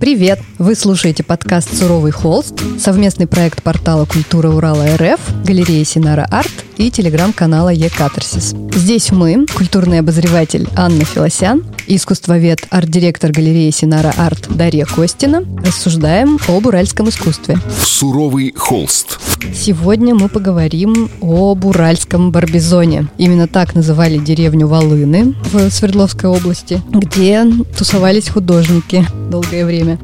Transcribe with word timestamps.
Привет! 0.00 0.40
Вы 0.56 0.76
слушаете 0.76 1.22
подкаст 1.22 1.76
«Суровый 1.76 2.10
холст», 2.10 2.54
совместный 2.78 3.26
проект 3.26 3.62
портала 3.62 4.06
«Культура 4.06 4.48
Урала 4.48 4.86
РФ», 4.96 5.20
галереи 5.44 5.82
Синара 5.82 6.26
Арт 6.30 6.64
и 6.80 6.90
телеграм-канала 6.90 7.68
Е-Катарсис. 7.68 8.54
Здесь 8.74 9.12
мы, 9.12 9.44
культурный 9.54 9.98
обозреватель 9.98 10.66
Анна 10.74 11.04
Филосян 11.04 11.62
и 11.86 11.96
искусствовед, 11.96 12.66
арт-директор 12.70 13.32
галереи 13.32 13.70
Синара 13.70 14.14
Арт 14.16 14.48
Дарья 14.48 14.86
Костина, 14.86 15.44
рассуждаем 15.62 16.38
об 16.48 16.66
уральском 16.66 17.10
искусстве. 17.10 17.58
«Суровый 17.84 18.54
холст». 18.56 19.20
Сегодня 19.54 20.14
мы 20.14 20.30
поговорим 20.30 21.10
об 21.20 21.66
уральском 21.66 22.30
Барбизоне. 22.30 23.08
Именно 23.18 23.46
так 23.46 23.74
называли 23.74 24.16
деревню 24.16 24.66
Волыны 24.66 25.34
в 25.52 25.70
Свердловской 25.70 26.30
области, 26.30 26.80
где 26.92 27.44
тусовались 27.76 28.30
художники 28.30 29.04
долгое 29.30 29.66
время. 29.66 29.98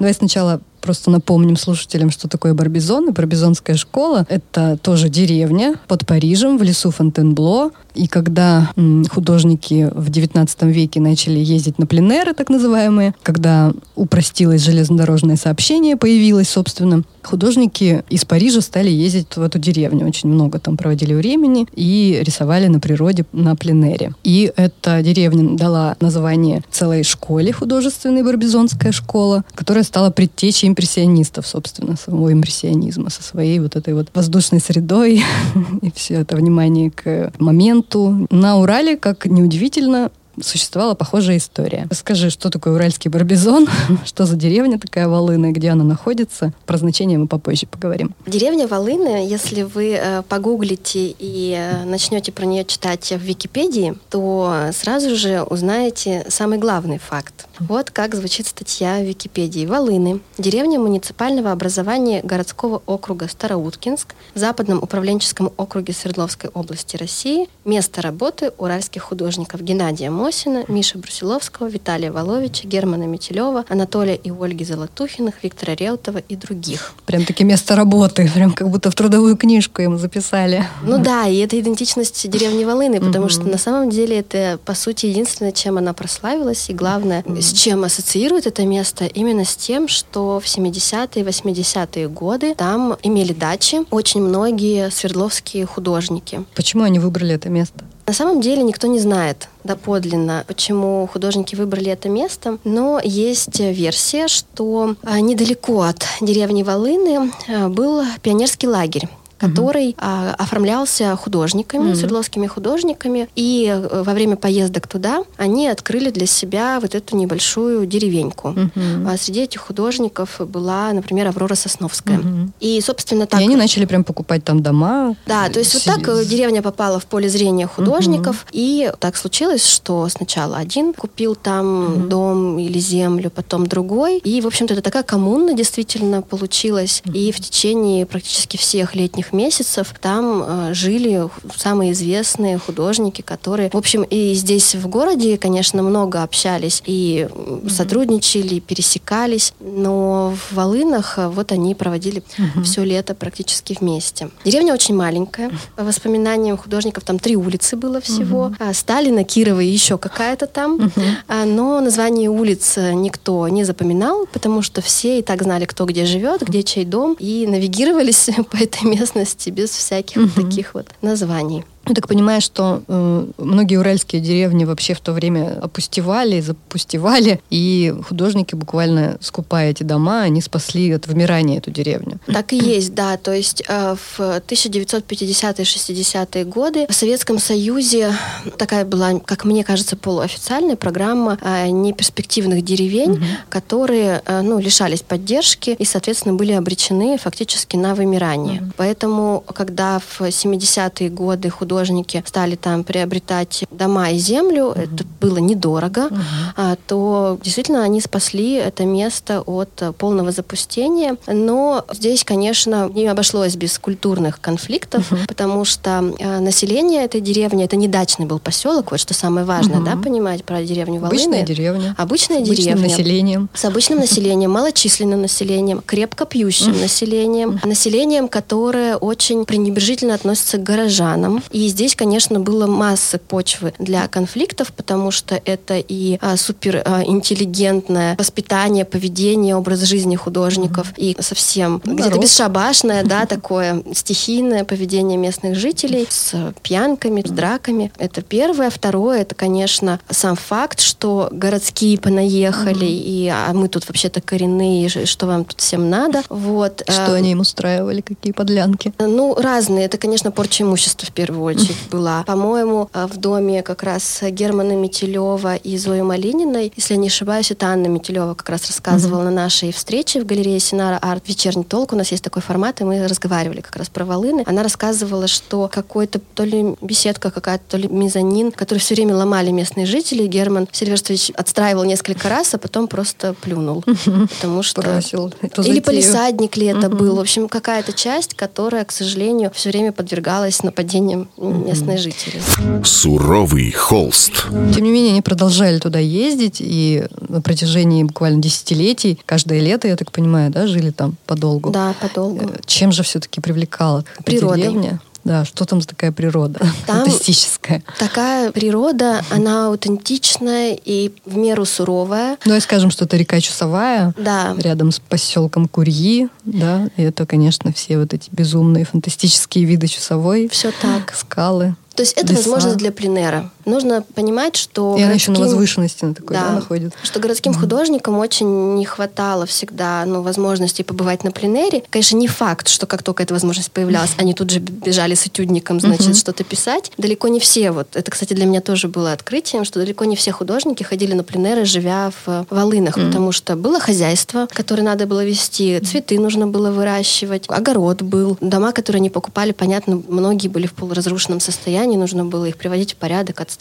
Давай 0.00 0.12
сначала 0.12 0.60
просто 0.86 1.10
напомним 1.10 1.56
слушателям, 1.56 2.12
что 2.12 2.28
такое 2.28 2.54
Барбизон. 2.54 3.08
И 3.08 3.12
Барбизонская 3.12 3.74
школа— 3.76 4.24
это 4.28 4.78
тоже 4.80 5.08
деревня 5.08 5.74
под 5.88 6.06
Парижем 6.06 6.58
в 6.58 6.62
лесу 6.62 6.92
Фонтенбло. 6.92 7.72
И 7.96 8.06
когда 8.06 8.70
художники 9.10 9.90
в 9.92 10.10
XIX 10.10 10.70
веке 10.70 11.00
начали 11.00 11.40
ездить 11.40 11.80
на 11.80 11.86
пленеры, 11.86 12.34
так 12.34 12.50
называемые, 12.50 13.14
когда 13.24 13.72
упростилось 13.96 14.62
железнодорожное 14.62 15.36
сообщение, 15.36 15.96
появилось, 15.96 16.50
собственно, 16.50 17.02
художники 17.24 18.04
из 18.08 18.24
Парижа 18.24 18.60
стали 18.60 18.90
ездить 18.90 19.34
в 19.34 19.42
эту 19.42 19.58
деревню. 19.58 20.06
Очень 20.06 20.28
много 20.28 20.60
там 20.60 20.76
проводили 20.76 21.14
времени 21.14 21.66
и 21.74 22.20
рисовали 22.22 22.68
на 22.68 22.78
природе 22.78 23.24
на 23.32 23.56
пленере. 23.56 24.12
И 24.22 24.52
эта 24.56 25.02
деревня 25.02 25.56
дала 25.56 25.96
название 26.00 26.62
целой 26.70 27.02
школе 27.02 27.52
художественной 27.52 28.22
Барбизонская 28.22 28.92
школа, 28.92 29.44
которая 29.54 29.82
стала 29.82 30.10
предтечей 30.10 30.68
импрессионистов, 30.76 31.46
собственно, 31.46 31.96
самого 31.96 32.32
импрессионизма, 32.32 33.08
со 33.08 33.22
своей 33.22 33.58
вот 33.60 33.76
этой 33.76 33.94
вот 33.94 34.08
воздушной 34.12 34.60
средой 34.60 35.22
и 35.82 35.90
все 35.94 36.16
это 36.16 36.36
внимание 36.36 36.90
к 36.90 37.32
моменту. 37.38 38.26
На 38.30 38.58
Урале, 38.58 38.98
как 38.98 39.24
неудивительно, 39.24 40.10
существовала 40.42 40.94
похожая 40.94 41.38
история. 41.38 41.86
Расскажи, 41.88 42.28
что 42.28 42.50
такое 42.50 42.74
уральский 42.74 43.10
барбизон, 43.10 43.68
что 44.04 44.26
за 44.26 44.36
деревня 44.36 44.78
такая 44.78 45.08
Волына, 45.08 45.52
где 45.52 45.70
она 45.70 45.82
находится. 45.84 46.52
Про 46.66 46.76
значение 46.76 47.18
мы 47.18 47.26
попозже 47.26 47.66
поговорим. 47.66 48.14
Деревня 48.26 48.68
Волыны, 48.68 49.26
если 49.26 49.62
вы 49.62 49.98
э, 49.98 50.22
погуглите 50.28 51.14
и 51.18 51.56
э, 51.56 51.84
начнете 51.84 52.32
про 52.32 52.44
нее 52.44 52.64
читать 52.64 53.10
в 53.10 53.22
Википедии, 53.22 53.94
то 54.10 54.70
сразу 54.72 55.16
же 55.16 55.42
узнаете 55.42 56.26
самый 56.28 56.58
главный 56.58 56.98
факт. 56.98 57.45
Вот 57.58 57.90
как 57.90 58.14
звучит 58.14 58.46
статья 58.46 58.98
в 58.98 59.04
Википедии. 59.04 59.64
Волыны. 59.64 60.20
Деревня 60.36 60.78
муниципального 60.78 61.52
образования 61.52 62.20
городского 62.22 62.82
округа 62.84 63.28
Староуткинск 63.28 64.14
в 64.34 64.38
Западном 64.38 64.82
управленческом 64.82 65.50
округе 65.56 65.94
Свердловской 65.94 66.50
области 66.50 66.96
России. 66.96 67.48
Место 67.64 68.02
работы 68.02 68.52
уральских 68.58 69.02
художников 69.02 69.62
Геннадия 69.62 70.10
Мосина, 70.10 70.64
Миши 70.68 70.98
Брусиловского, 70.98 71.68
Виталия 71.68 72.12
Воловича, 72.12 72.68
Германа 72.68 73.04
Метелева, 73.04 73.64
Анатолия 73.68 74.16
и 74.16 74.30
Ольги 74.30 74.64
Золотухиных, 74.64 75.42
Виктора 75.42 75.74
Реутова 75.74 76.18
и 76.18 76.36
других. 76.36 76.92
Прям 77.06 77.24
таки 77.24 77.42
место 77.42 77.74
работы, 77.74 78.30
прям 78.34 78.52
как 78.52 78.68
будто 78.68 78.90
в 78.90 78.94
трудовую 78.94 79.36
книжку 79.36 79.80
ему 79.80 79.96
записали. 79.96 80.66
Ну 80.82 80.98
да, 80.98 81.26
и 81.26 81.38
это 81.38 81.58
идентичность 81.58 82.28
деревни 82.28 82.64
Волыны, 82.64 83.00
потому 83.00 83.30
что 83.30 83.44
на 83.44 83.58
самом 83.58 83.88
деле 83.88 84.18
это, 84.18 84.58
по 84.64 84.74
сути, 84.74 85.06
единственное, 85.06 85.52
чем 85.52 85.78
она 85.78 85.94
прославилась, 85.94 86.68
и 86.68 86.74
главное, 86.74 87.24
с 87.46 87.52
чем 87.52 87.84
ассоциирует 87.84 88.46
это 88.48 88.66
место? 88.66 89.06
Именно 89.06 89.44
с 89.44 89.54
тем, 89.54 89.86
что 89.86 90.40
в 90.40 90.44
70-е, 90.44 91.24
80-е 91.24 92.08
годы 92.08 92.56
там 92.56 92.96
имели 93.04 93.32
дачи 93.32 93.82
очень 93.90 94.20
многие 94.20 94.90
свердловские 94.90 95.64
художники. 95.64 96.44
Почему 96.56 96.82
они 96.82 96.98
выбрали 96.98 97.34
это 97.34 97.48
место? 97.48 97.84
На 98.06 98.12
самом 98.12 98.40
деле 98.40 98.62
никто 98.62 98.88
не 98.88 98.98
знает 98.98 99.48
доподлинно, 99.62 100.44
почему 100.46 101.08
художники 101.12 101.54
выбрали 101.54 101.90
это 101.90 102.08
место, 102.08 102.58
но 102.64 103.00
есть 103.02 103.58
версия, 103.60 104.28
что 104.28 104.94
а, 105.02 105.20
недалеко 105.20 105.82
от 105.82 106.04
деревни 106.20 106.62
Волыны 106.62 107.32
а, 107.48 107.68
был 107.68 108.04
пионерский 108.22 108.68
лагерь 108.68 109.08
который 109.48 109.88
угу. 109.90 109.96
а, 109.98 110.34
оформлялся 110.38 111.16
художниками, 111.16 111.88
угу. 111.90 111.96
свердловскими 111.96 112.46
художниками, 112.46 113.28
и 113.36 113.66
э, 113.68 114.02
во 114.02 114.12
время 114.12 114.36
поездок 114.36 114.86
туда 114.86 115.24
они 115.36 115.68
открыли 115.68 116.10
для 116.10 116.26
себя 116.26 116.78
вот 116.80 116.94
эту 116.94 117.16
небольшую 117.16 117.86
деревеньку. 117.86 118.48
Угу. 118.48 119.08
А 119.08 119.16
среди 119.16 119.42
этих 119.42 119.60
художников 119.60 120.40
была, 120.40 120.92
например, 120.92 121.28
Аврора 121.28 121.54
Сосновская. 121.54 122.18
Угу. 122.18 122.52
И, 122.60 122.80
собственно, 122.80 123.26
так... 123.26 123.40
И 123.40 123.44
они 123.44 123.56
начали 123.56 123.84
прям 123.84 124.04
покупать 124.04 124.44
там 124.44 124.62
дома. 124.62 125.16
Да, 125.26 125.48
то 125.48 125.58
есть 125.58 125.74
вот 125.74 125.84
так 125.84 126.26
деревня 126.26 126.62
попала 126.62 126.98
в 126.98 127.06
поле 127.06 127.28
зрения 127.28 127.66
художников, 127.66 128.44
угу. 128.44 128.50
и 128.52 128.92
так 128.98 129.16
случилось, 129.16 129.66
что 129.66 130.08
сначала 130.08 130.56
один 130.56 130.92
купил 130.92 131.34
там 131.34 131.84
угу. 131.84 132.06
дом 132.08 132.58
или 132.58 132.78
землю, 132.78 133.30
потом 133.30 133.66
другой, 133.66 134.18
и, 134.18 134.40
в 134.40 134.46
общем-то, 134.46 134.74
это 134.74 134.82
такая 134.82 135.02
коммуна 135.02 135.54
действительно 135.54 136.22
получилась, 136.22 137.02
угу. 137.04 137.16
и 137.16 137.32
в 137.32 137.40
течение 137.40 138.06
практически 138.06 138.56
всех 138.56 138.94
летних 138.94 139.32
месяцев 139.36 139.94
там 140.00 140.42
э, 140.42 140.74
жили 140.74 141.28
самые 141.56 141.92
известные 141.92 142.58
художники, 142.58 143.22
которые, 143.22 143.70
в 143.70 143.76
общем, 143.76 144.02
и 144.02 144.34
здесь 144.34 144.74
в 144.74 144.88
городе, 144.88 145.36
конечно, 145.38 145.82
много 145.82 146.22
общались 146.22 146.82
и 146.86 147.28
mm-hmm. 147.28 147.70
сотрудничали, 147.70 148.60
пересекались, 148.60 149.52
но 149.60 150.34
в 150.34 150.54
Волынах 150.54 151.18
э, 151.18 151.28
вот 151.28 151.52
они 151.52 151.74
проводили 151.74 152.22
mm-hmm. 152.22 152.62
все 152.62 152.84
лето 152.84 153.14
практически 153.14 153.76
вместе. 153.78 154.30
Деревня 154.44 154.74
очень 154.74 154.94
маленькая. 154.94 155.50
По 155.76 155.84
воспоминаниям 155.84 156.56
художников 156.56 157.04
там 157.04 157.18
три 157.18 157.36
улицы 157.36 157.76
было 157.76 158.00
всего. 158.00 158.52
Mm-hmm. 158.58 158.74
Сталина, 158.74 159.24
Кирова 159.24 159.60
и 159.60 159.66
еще 159.66 159.98
какая-то 159.98 160.46
там. 160.46 160.76
Mm-hmm. 160.76 161.44
Но 161.46 161.80
название 161.80 162.30
улиц 162.30 162.76
никто 162.76 163.48
не 163.48 163.64
запоминал, 163.64 164.26
потому 164.32 164.62
что 164.62 164.80
все 164.80 165.18
и 165.18 165.22
так 165.22 165.42
знали, 165.42 165.64
кто 165.64 165.84
где 165.84 166.04
живет, 166.04 166.42
где 166.42 166.62
чей 166.62 166.84
дом, 166.84 167.16
и 167.18 167.46
навигировались 167.46 168.30
по 168.50 168.56
этой 168.56 168.84
местности 168.84 169.15
местности 169.16 169.50
без 169.50 169.70
всяких 169.70 170.22
угу. 170.22 170.30
таких 170.42 170.74
вот 170.74 170.86
названий. 171.02 171.64
Я 171.88 171.94
так 171.94 172.08
понимаю, 172.08 172.40
что 172.40 172.82
э, 172.88 173.26
многие 173.38 173.76
уральские 173.76 174.20
деревни 174.20 174.64
вообще 174.64 174.94
в 174.94 175.00
то 175.00 175.12
время 175.12 175.60
опустевали, 175.62 176.40
запустевали, 176.40 177.40
и 177.48 177.94
художники 178.08 178.56
буквально 178.56 179.18
скупая 179.20 179.70
эти 179.70 179.84
дома, 179.84 180.22
они 180.22 180.40
спасли 180.40 180.90
от 180.92 181.06
вымирания 181.06 181.58
эту 181.58 181.70
деревню. 181.70 182.18
Так 182.26 182.52
и 182.52 182.56
есть, 182.56 182.92
да. 182.94 183.16
То 183.16 183.32
есть 183.32 183.62
э, 183.68 183.94
в 183.94 184.18
1950-60-е 184.20 186.44
годы 186.44 186.86
в 186.88 186.94
Советском 186.94 187.38
Союзе 187.38 188.12
такая 188.58 188.84
была, 188.84 189.20
как 189.20 189.44
мне 189.44 189.62
кажется, 189.62 189.96
полуофициальная 189.96 190.74
программа 190.76 191.38
э, 191.40 191.68
неперспективных 191.68 192.64
деревень, 192.64 193.12
угу. 193.12 193.24
которые 193.48 194.22
э, 194.24 194.42
ну, 194.42 194.58
лишались 194.58 195.02
поддержки 195.02 195.70
и, 195.70 195.84
соответственно, 195.84 196.34
были 196.34 196.50
обречены 196.52 197.16
фактически 197.16 197.76
на 197.76 197.94
вымирание. 197.94 198.62
Угу. 198.62 198.72
Поэтому, 198.76 199.44
когда 199.54 200.00
в 200.00 200.20
70-е 200.20 201.10
годы 201.10 201.48
художники 201.48 201.75
художники 201.76 202.22
стали 202.26 202.56
там 202.56 202.84
приобретать 202.84 203.64
дома 203.70 204.10
и 204.10 204.18
землю, 204.18 204.72
mm-hmm. 204.74 204.94
это 204.94 205.04
было 205.20 205.38
недорого, 205.38 206.08
mm-hmm. 206.08 206.16
а, 206.56 206.76
то 206.86 207.38
действительно 207.42 207.82
они 207.82 208.00
спасли 208.00 208.54
это 208.54 208.84
место 208.84 209.42
от 209.42 209.82
полного 209.98 210.32
запустения. 210.32 211.16
Но 211.26 211.84
здесь, 211.92 212.24
конечно, 212.24 212.90
не 212.94 213.06
обошлось 213.06 213.56
без 213.56 213.78
культурных 213.78 214.40
конфликтов, 214.40 215.12
mm-hmm. 215.12 215.28
потому 215.28 215.64
что 215.64 215.90
а, 215.98 216.40
население 216.40 217.04
этой 217.04 217.20
деревни, 217.20 217.64
это 217.64 217.76
не 217.76 217.88
дачный 217.88 218.26
был 218.26 218.38
поселок, 218.38 218.90
вот 218.90 219.00
что 219.00 219.12
самое 219.12 219.44
важное, 219.44 219.78
mm-hmm. 219.78 219.96
да, 219.96 220.02
понимать 220.02 220.44
про 220.44 220.62
деревню 220.62 221.00
Волыны. 221.00 221.16
Обычная 221.16 221.42
деревня. 221.42 221.94
Обычная 221.98 222.44
с 222.44 222.48
деревня. 222.48 222.72
Обычным 222.72 222.90
населением. 222.90 223.48
С 223.54 223.64
обычным 223.64 223.98
населением, 224.06 224.50
малочисленным 224.50 225.20
населением, 225.20 225.82
крепко 225.84 226.24
пьющим 226.24 226.80
населением, 226.80 227.60
населением, 227.64 228.28
которое 228.28 228.96
очень 228.96 229.44
пренебрежительно 229.44 230.14
относится 230.14 230.56
к 230.58 230.62
горожанам. 230.62 231.42
И 231.50 231.65
здесь, 231.68 231.94
конечно, 231.94 232.40
было 232.40 232.66
масса 232.66 233.18
почвы 233.18 233.74
для 233.78 234.08
конфликтов, 234.08 234.72
потому 234.72 235.10
что 235.10 235.40
это 235.44 235.76
и 235.76 236.18
а, 236.20 236.36
суперинтеллигентное 236.36 238.12
а, 238.12 238.16
воспитание, 238.16 238.84
поведение, 238.84 239.56
образ 239.56 239.80
жизни 239.80 240.16
художников, 240.16 240.92
mm-hmm. 240.92 241.18
и 241.18 241.22
совсем 241.22 241.82
ну, 241.84 241.96
где-то 241.96 242.18
бесшабашное, 242.18 243.04
да, 243.04 243.26
такое 243.26 243.82
стихийное 243.94 244.64
поведение 244.64 245.18
местных 245.18 245.56
жителей 245.56 246.06
с 246.08 246.52
пьянками, 246.62 247.22
с 247.26 247.30
драками. 247.30 247.92
Это 247.98 248.22
первое. 248.22 248.70
Второе, 248.70 249.22
это, 249.22 249.34
конечно, 249.34 250.00
сам 250.10 250.36
факт, 250.36 250.80
что 250.80 251.28
городские 251.32 251.98
понаехали, 251.98 252.86
mm-hmm. 252.86 253.04
и 253.04 253.28
а 253.28 253.52
мы 253.52 253.68
тут 253.68 253.88
вообще-то 253.88 254.20
коренные, 254.20 254.88
что 254.88 255.26
вам 255.26 255.44
тут 255.44 255.60
всем 255.60 255.90
надо. 255.90 256.22
Вот. 256.28 256.82
Что 256.88 257.12
а, 257.12 257.14
они 257.14 257.32
им 257.32 257.40
устраивали, 257.40 258.00
какие 258.00 258.32
подлянки? 258.32 258.92
Ну, 258.98 259.34
разные. 259.34 259.86
Это, 259.86 259.98
конечно, 259.98 260.30
порча 260.30 260.64
имущества 260.64 261.06
в 261.06 261.12
первую 261.12 261.42
очередь 261.42 261.55
очередь 261.56 261.90
была. 261.90 262.22
По-моему, 262.24 262.88
э, 262.92 263.06
в 263.06 263.16
доме 263.16 263.62
как 263.62 263.82
раз 263.82 264.22
Германа 264.22 264.72
Метелева 264.72 265.56
и 265.56 265.76
Зои 265.76 266.00
Малининой, 266.00 266.72
если 266.76 266.94
я 266.94 267.00
не 267.00 267.08
ошибаюсь, 267.08 267.50
это 267.50 267.66
Анна 267.66 267.86
Метелева 267.86 268.34
как 268.34 268.48
раз 268.48 268.66
рассказывала 268.66 269.22
на 269.22 269.30
нашей 269.30 269.72
встрече 269.72 270.20
в 270.20 270.26
галерее 270.26 270.60
Синара 270.60 270.98
Арт 270.98 271.28
«Вечерний 271.28 271.64
толк». 271.64 271.92
У 271.92 271.96
нас 271.96 272.10
есть 272.12 272.22
такой 272.22 272.42
формат, 272.42 272.80
и 272.80 272.84
мы 272.84 273.06
разговаривали 273.06 273.60
как 273.60 273.76
раз 273.76 273.88
про 273.88 274.04
волыны. 274.04 274.44
Она 274.46 274.62
рассказывала, 274.62 275.26
что 275.26 275.68
какой-то 275.72 276.20
то 276.34 276.44
ли 276.44 276.76
беседка 276.80 277.30
какая-то, 277.30 277.64
то 277.68 277.76
ли 277.76 277.88
мезонин, 277.88 278.52
который 278.52 278.78
все 278.78 278.94
время 278.94 279.16
ломали 279.16 279.50
местные 279.50 279.86
жители. 279.86 280.26
Герман 280.26 280.68
Сильверстович 280.70 281.30
отстраивал 281.30 281.84
несколько 281.84 282.28
раз, 282.28 282.54
а 282.54 282.58
потом 282.58 282.88
просто 282.88 283.34
плюнул. 283.34 283.84
Потому 283.84 284.62
что... 284.62 284.82
Бросил 284.82 285.32
Или 285.64 285.80
полисадник 285.80 286.56
ли 286.56 286.66
это 286.66 286.88
был. 286.88 287.16
В 287.16 287.20
общем, 287.20 287.48
какая-то 287.48 287.92
часть, 287.92 288.34
которая, 288.34 288.84
к 288.84 288.92
сожалению, 288.92 289.50
все 289.54 289.70
время 289.70 289.92
подвергалась 289.92 290.62
нападениям 290.62 291.28
местных 291.38 291.98
жителей. 291.98 292.40
Суровый 292.84 293.70
холст. 293.72 294.46
Тем 294.50 294.84
не 294.84 294.90
менее, 294.90 295.12
они 295.12 295.22
продолжали 295.22 295.78
туда 295.78 295.98
ездить, 295.98 296.58
и 296.60 297.04
на 297.28 297.40
протяжении 297.40 298.02
буквально 298.04 298.40
десятилетий, 298.40 299.18
каждое 299.26 299.60
лето, 299.60 299.88
я 299.88 299.96
так 299.96 300.12
понимаю, 300.12 300.50
да, 300.50 300.66
жили 300.66 300.90
там 300.90 301.16
подолгу. 301.26 301.70
Да, 301.70 301.94
подолгу. 302.00 302.50
Э, 302.50 302.58
Чем 302.66 302.92
же 302.92 303.02
все-таки 303.02 303.40
привлекала 303.40 304.04
Природой. 304.24 304.58
деревня? 304.62 305.00
Да, 305.26 305.44
что 305.44 305.64
там 305.64 305.80
за 305.80 305.88
такая 305.88 306.12
природа 306.12 306.60
Там- 306.86 307.04
фантастическая? 307.04 307.82
Такая 307.98 308.52
природа, 308.52 309.22
она 309.30 309.66
аутентичная 309.66 310.78
и 310.84 311.10
в 311.24 311.36
меру 311.36 311.64
суровая. 311.64 312.38
Ну, 312.44 312.54
и 312.54 312.60
скажем, 312.60 312.90
что 312.92 313.06
это 313.06 313.16
река 313.16 313.40
Чусовая, 313.40 314.14
Да, 314.16 314.54
рядом 314.56 314.92
с 314.92 315.00
поселком 315.00 315.66
Курьи, 315.66 316.28
да, 316.44 316.88
и 316.96 317.02
это, 317.02 317.26
конечно, 317.26 317.72
все 317.72 317.98
вот 317.98 318.14
эти 318.14 318.28
безумные 318.30 318.84
фантастические 318.84 319.64
виды 319.64 319.88
Чусовой, 319.88 320.48
все 320.48 320.70
так. 320.80 321.12
скалы. 321.12 321.74
То 321.96 322.02
есть 322.02 322.12
это 322.12 322.28
Леса. 322.32 322.42
возможность 322.42 322.76
для 322.76 322.92
пленера. 322.92 323.50
Нужно 323.66 324.02
понимать, 324.14 324.56
что 324.56 324.96
И 324.96 325.02
она 325.02 325.12
еще 325.12 325.30
на 325.32 325.38
городским- 325.38 325.44
возвышенности 325.50 326.04
на 326.04 326.14
такой, 326.14 326.36
да, 326.36 326.44
Да. 326.48 326.52
находится. 326.54 326.96
Что 327.02 327.18
городским 327.20 327.52
художникам 327.52 328.16
очень 328.18 328.74
не 328.76 328.84
хватало 328.86 329.44
всегда 329.44 330.04
ну, 330.06 330.22
возможности 330.22 330.82
побывать 330.82 331.24
на 331.24 331.32
пленэре. 331.32 331.82
Конечно, 331.90 332.16
не 332.16 332.28
факт, 332.28 332.68
что 332.68 332.86
как 332.86 333.02
только 333.02 333.24
эта 333.24 333.34
возможность 333.34 333.72
появлялась, 333.72 334.14
они 334.18 334.34
тут 334.34 334.50
же 334.50 334.60
бежали 334.60 335.14
с 335.14 335.26
этюдником, 335.26 335.80
значит, 335.80 336.06
Мгм. 336.06 336.14
что-то 336.14 336.44
писать. 336.44 336.92
Далеко 336.96 337.28
не 337.28 337.40
все, 337.40 337.72
вот 337.72 337.88
это, 337.96 338.10
кстати, 338.10 338.34
для 338.34 338.46
меня 338.46 338.60
тоже 338.60 338.88
было 338.88 339.12
открытием, 339.12 339.64
что 339.64 339.80
далеко 339.80 340.04
не 340.04 340.14
все 340.16 340.30
художники 340.32 340.84
ходили 340.84 341.12
на 341.14 341.24
пленэры, 341.24 341.64
живя 341.64 342.10
в 342.24 342.28
э, 342.30 342.44
Волынах, 342.50 342.94
потому 342.94 343.32
что 343.32 343.56
было 343.56 343.80
хозяйство, 343.80 344.46
которое 344.52 344.82
надо 344.82 345.06
было 345.06 345.24
вести, 345.24 345.80
цветы 345.80 346.20
нужно 346.20 346.46
было 346.46 346.70
выращивать, 346.70 347.46
огород 347.48 348.02
был, 348.02 348.38
дома, 348.40 348.70
которые 348.72 349.00
они 349.00 349.10
покупали, 349.10 349.50
понятно, 349.50 350.00
многие 350.08 350.46
были 350.48 350.66
в 350.68 350.72
полуразрушенном 350.74 351.40
состоянии, 351.40 351.96
нужно 351.96 352.24
было 352.24 352.44
их 352.44 352.56
приводить 352.56 352.92
в 352.92 352.96
порядок, 352.96 353.40
отстраивать, 353.40 353.55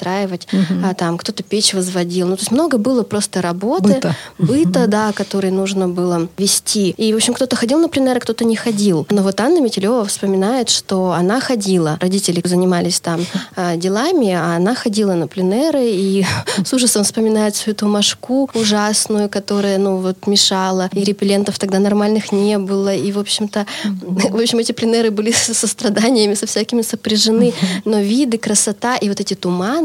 а, 0.83 0.93
там 0.93 1.17
кто-то 1.17 1.43
печь 1.43 1.73
возводил. 1.73 2.27
Ну, 2.27 2.35
то 2.35 2.41
есть 2.41 2.51
много 2.51 2.77
было 2.77 3.03
просто 3.03 3.41
работы, 3.41 3.95
Быта. 3.95 4.15
быта, 4.37 4.87
да, 4.87 5.11
который 5.11 5.51
нужно 5.51 5.87
было 5.87 6.27
вести. 6.37 6.91
И, 6.91 7.13
в 7.13 7.15
общем, 7.15 7.33
кто-то 7.33 7.55
ходил 7.55 7.79
на 7.79 7.89
пленеры, 7.89 8.19
кто-то 8.19 8.45
не 8.45 8.55
ходил. 8.55 9.07
Но 9.09 9.21
вот 9.21 9.39
Анна 9.39 9.59
Метелева 9.59 10.05
вспоминает, 10.05 10.69
что 10.69 11.11
она 11.11 11.39
ходила. 11.39 11.97
Родители 12.01 12.41
занимались 12.43 12.99
там 12.99 13.25
а, 13.55 13.75
делами, 13.75 14.31
а 14.33 14.55
она 14.55 14.75
ходила 14.75 15.13
на 15.13 15.27
пленеры 15.27 15.83
и 15.85 16.25
с 16.65 16.73
ужасом 16.73 17.03
вспоминает 17.03 17.55
всю 17.55 17.71
эту 17.71 17.87
мошку 17.87 18.49
ужасную, 18.53 19.29
которая, 19.29 19.77
ну, 19.77 19.97
вот 19.97 20.27
мешала. 20.27 20.89
И 20.93 21.03
репеллентов 21.03 21.59
тогда 21.59 21.79
нормальных 21.79 22.31
не 22.31 22.57
было. 22.57 22.93
И, 22.93 23.11
в 23.11 23.19
общем-то, 23.19 23.65
в 23.83 24.35
общем, 24.35 24.59
эти 24.59 24.71
пленеры 24.71 25.11
были 25.11 25.31
со 25.35 25.67
страданиями, 25.67 26.33
со 26.33 26.45
всякими 26.45 26.81
сопряжены. 26.81 27.53
Но 27.85 27.99
виды, 27.99 28.37
красота 28.37 28.97
и 28.97 29.09
вот 29.09 29.19
эти 29.19 29.33
туманы, 29.33 29.84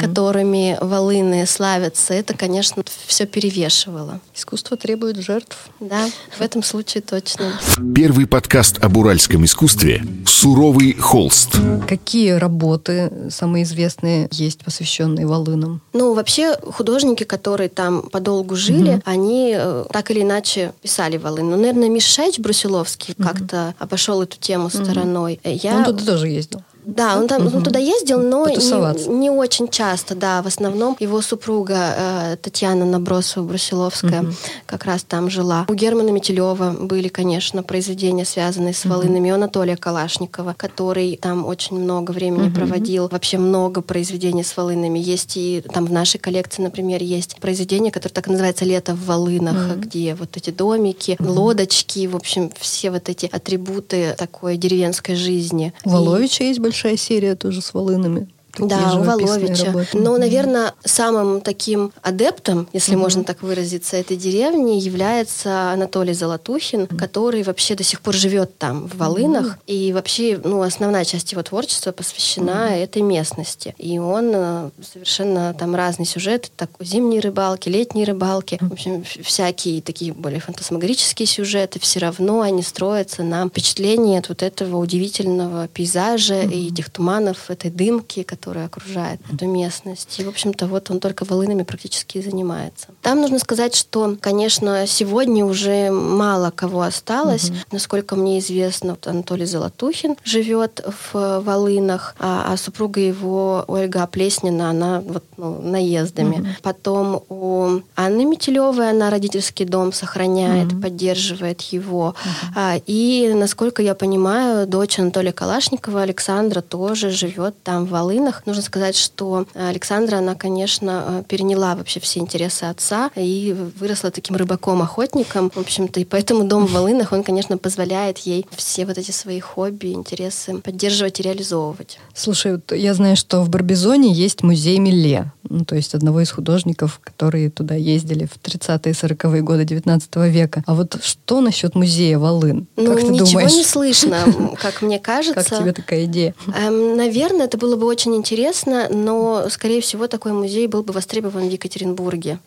которыми 0.00 0.78
волыны 0.80 1.46
славятся, 1.46 2.14
это, 2.14 2.34
конечно, 2.34 2.82
все 3.06 3.26
перевешивало. 3.26 4.20
Искусство 4.34 4.76
требует 4.76 5.16
жертв. 5.18 5.56
Да, 5.80 6.08
в 6.36 6.40
этом 6.40 6.62
случае 6.62 7.02
точно. 7.02 7.52
Первый 7.94 8.26
подкаст 8.26 8.82
об 8.82 8.96
уральском 8.96 9.44
искусстве 9.44 10.04
«Суровый 10.26 10.94
холст». 10.94 11.56
Какие 11.88 12.32
работы 12.32 13.12
самые 13.30 13.64
известные 13.64 14.28
есть, 14.32 14.64
посвященные 14.64 15.26
волынам? 15.26 15.80
Ну, 15.92 16.14
вообще, 16.14 16.56
художники, 16.56 17.24
которые 17.24 17.68
там 17.68 18.02
подолгу 18.02 18.56
жили, 18.56 19.00
они 19.04 19.54
э, 19.56 19.84
так 19.92 20.10
или 20.10 20.22
иначе 20.22 20.72
писали 20.82 21.16
волыны. 21.16 21.50
Ну, 21.50 21.56
наверное, 21.56 21.88
Мишаич 21.88 22.38
Брусиловский 22.38 23.14
как-то 23.14 23.74
обошел 23.78 24.22
эту 24.22 24.38
тему 24.38 24.70
стороной. 24.70 25.40
Э, 25.42 25.52
Я... 25.52 25.76
Он 25.76 25.84
туда 25.84 26.04
тоже 26.04 26.28
ездил. 26.28 26.62
Да, 26.86 27.18
он 27.18 27.26
там 27.26 27.46
он 27.46 27.62
туда 27.64 27.80
ездил, 27.80 28.22
но 28.22 28.48
не, 28.48 29.08
не 29.08 29.28
очень 29.30 29.68
часто, 29.68 30.14
да. 30.14 30.40
В 30.40 30.46
основном 30.46 30.96
его 31.00 31.20
супруга 31.20 31.94
э, 31.98 32.36
Татьяна 32.40 32.84
Набросова-Брусиловская 32.84 34.32
как 34.66 34.84
раз 34.84 35.02
там 35.02 35.28
жила. 35.28 35.66
У 35.68 35.74
Германа 35.74 36.10
Метелева 36.10 36.76
были, 36.80 37.08
конечно, 37.08 37.64
произведения, 37.64 38.24
связанные 38.24 38.72
с 38.72 38.84
волынами. 38.84 39.32
У 39.32 39.34
Анатолия 39.34 39.76
Калашникова, 39.76 40.54
который 40.56 41.16
там 41.20 41.44
очень 41.44 41.76
много 41.76 42.12
времени 42.12 42.50
проводил. 42.50 43.08
Вообще 43.08 43.38
много 43.38 43.82
произведений 43.82 44.44
с 44.44 44.56
волынами. 44.56 45.00
Есть 45.00 45.36
и 45.36 45.64
там 45.72 45.86
в 45.86 45.92
нашей 45.92 46.18
коллекции, 46.18 46.62
например, 46.62 47.02
есть 47.02 47.36
произведение, 47.40 47.90
которое 47.90 48.14
так 48.14 48.28
и 48.28 48.30
называется 48.30 48.64
«Лето 48.64 48.94
в 48.94 49.06
волынах», 49.06 49.76
где 49.76 50.14
вот 50.14 50.36
эти 50.36 50.50
домики, 50.50 51.16
лодочки, 51.18 52.06
в 52.06 52.14
общем, 52.14 52.52
все 52.60 52.92
вот 52.92 53.08
эти 53.08 53.26
атрибуты 53.26 54.14
такой 54.16 54.56
деревенской 54.56 55.16
жизни. 55.16 55.72
У 55.84 55.90
И- 55.90 55.92
Воловича 55.92 56.44
есть 56.44 56.60
большая 56.76 56.98
серия 56.98 57.36
тоже 57.36 57.62
с 57.62 57.72
волынами. 57.72 58.28
Да, 58.58 58.94
у 58.94 59.02
Воловича. 59.02 59.66
работы. 59.66 59.98
Но, 59.98 60.16
наверное, 60.18 60.74
самым 60.84 61.40
таким 61.40 61.92
адептом, 62.02 62.68
если 62.72 62.94
можно 62.94 63.24
так 63.24 63.42
выразиться, 63.42 63.96
этой 63.96 64.16
деревни 64.16 64.80
является 64.80 65.72
Анатолий 65.72 66.14
Золотухин, 66.14 66.86
который 66.86 67.42
вообще 67.42 67.74
до 67.74 67.82
сих 67.82 68.00
пор 68.00 68.14
живет 68.14 68.58
там, 68.58 68.88
в 68.88 68.96
Волынах. 68.96 69.58
И 69.66 69.92
вообще, 69.92 70.40
ну, 70.42 70.62
основная 70.62 71.04
часть 71.04 71.32
его 71.32 71.42
творчества 71.42 71.92
посвящена 71.92 72.76
этой 72.76 73.02
местности. 73.02 73.74
И 73.78 73.98
он 73.98 74.32
э, 74.34 74.70
совершенно 74.92 75.54
там 75.54 75.74
разные 75.74 76.06
сюжеты, 76.06 76.48
так, 76.56 76.70
зимние 76.80 77.20
рыбалки, 77.20 77.68
летние 77.68 78.06
рыбалки, 78.06 78.58
в 78.60 78.72
общем, 78.72 79.04
всякие 79.22 79.82
такие 79.82 80.12
более 80.12 80.40
фантасмагорические 80.40 81.26
сюжеты, 81.26 81.80
все 81.80 82.00
равно 82.00 82.40
они 82.40 82.62
строятся 82.62 83.22
на 83.22 83.46
впечатлении 83.48 84.18
от 84.18 84.28
вот 84.28 84.42
этого 84.42 84.78
удивительного 84.78 85.68
пейзажа 85.68 86.42
и 86.42 86.68
этих 86.68 86.90
туманов, 86.90 87.50
этой 87.50 87.70
дымки, 87.70 88.22
которая 88.46 88.66
окружает 88.66 89.20
эту 89.32 89.46
местность. 89.48 90.20
И, 90.20 90.24
в 90.24 90.28
общем-то, 90.28 90.68
вот 90.68 90.88
он 90.92 91.00
только 91.00 91.24
волынами 91.24 91.64
практически 91.64 92.18
и 92.18 92.22
занимается. 92.22 92.86
Там 93.02 93.20
нужно 93.20 93.40
сказать, 93.40 93.74
что, 93.74 94.16
конечно, 94.20 94.86
сегодня 94.86 95.44
уже 95.44 95.90
мало 95.90 96.52
кого 96.52 96.82
осталось. 96.82 97.50
Насколько 97.72 98.14
мне 98.14 98.38
известно, 98.38 98.90
вот 98.90 99.08
Анатолий 99.08 99.46
Золотухин 99.46 100.14
живет 100.22 100.80
в 101.12 101.40
Волынах, 101.40 102.14
а, 102.20 102.52
а 102.52 102.56
супруга 102.56 103.00
его, 103.00 103.64
Ольга 103.66 104.06
Плеснина, 104.06 104.70
она 104.70 105.00
вот 105.00 105.24
ну, 105.36 105.60
наездами. 105.62 106.56
Потом 106.62 107.24
у 107.28 107.80
Анны 107.96 108.24
Метелевой 108.24 108.90
она 108.90 109.10
родительский 109.10 109.64
дом 109.64 109.92
сохраняет, 109.92 110.80
поддерживает 110.80 111.62
его. 111.62 112.14
А, 112.54 112.76
и, 112.86 113.32
насколько 113.34 113.82
я 113.82 113.96
понимаю, 113.96 114.68
дочь 114.68 115.00
Анатолия 115.00 115.32
Калашникова, 115.32 116.02
Александра, 116.02 116.60
тоже 116.60 117.10
живет 117.10 117.60
там 117.64 117.86
в 117.86 117.90
Волынах. 117.90 118.35
Нужно 118.44 118.62
сказать, 118.62 118.96
что 118.96 119.46
Александра, 119.54 120.16
она, 120.18 120.34
конечно, 120.34 121.04
э, 121.06 121.22
переняла 121.28 121.74
вообще 121.74 122.00
все 122.00 122.20
интересы 122.20 122.64
отца 122.64 123.10
и 123.16 123.54
выросла 123.78 124.10
таким 124.10 124.36
рыбаком-охотником, 124.36 125.50
в 125.54 125.58
общем-то, 125.58 126.00
и 126.00 126.04
поэтому 126.04 126.44
дом 126.44 126.66
в 126.66 126.72
Волынах, 126.72 127.12
он, 127.12 127.22
конечно, 127.22 127.58
позволяет 127.58 128.18
ей 128.18 128.46
все 128.56 128.86
вот 128.86 128.98
эти 128.98 129.10
свои 129.10 129.40
хобби, 129.40 129.88
интересы 129.92 130.58
поддерживать 130.58 131.20
и 131.20 131.22
реализовывать. 131.22 131.98
Слушай, 132.14 132.52
вот 132.52 132.72
я 132.72 132.94
знаю, 132.94 133.16
что 133.16 133.42
в 133.42 133.48
Барбизоне 133.48 134.12
есть 134.12 134.42
музей 134.42 134.78
Милле, 134.78 135.32
ну, 135.48 135.64
то 135.64 135.76
есть 135.76 135.94
одного 135.94 136.20
из 136.20 136.30
художников, 136.30 137.00
которые 137.02 137.50
туда 137.50 137.74
ездили 137.74 138.26
в 138.26 138.38
30-е 138.42 138.92
40-е 138.92 139.42
годы 139.42 139.64
19 139.64 140.16
века. 140.16 140.62
А 140.66 140.74
вот 140.74 140.98
что 141.02 141.40
насчет 141.40 141.74
музея 141.74 142.18
Волын? 142.18 142.66
Ну, 142.76 142.86
как 142.86 143.00
ты 143.00 143.08
ничего 143.08 143.26
думаешь? 143.26 143.52
не 143.52 143.64
слышно, 143.64 144.18
как 144.60 144.82
мне 144.82 144.98
кажется. 144.98 145.36
Как 145.46 145.60
тебе 145.60 145.72
такая 145.72 146.04
идея? 146.06 146.34
Эм, 146.54 146.96
Наверное, 146.96 147.46
это 147.46 147.58
было 147.58 147.76
бы 147.76 147.86
очень 147.86 148.15
интересно, 148.16 148.88
но, 148.90 149.46
скорее 149.50 149.80
всего, 149.80 150.06
такой 150.08 150.32
музей 150.32 150.66
был 150.66 150.82
бы 150.82 150.92
востребован 150.92 151.48
в 151.48 151.52
Екатеринбурге. 151.52 152.38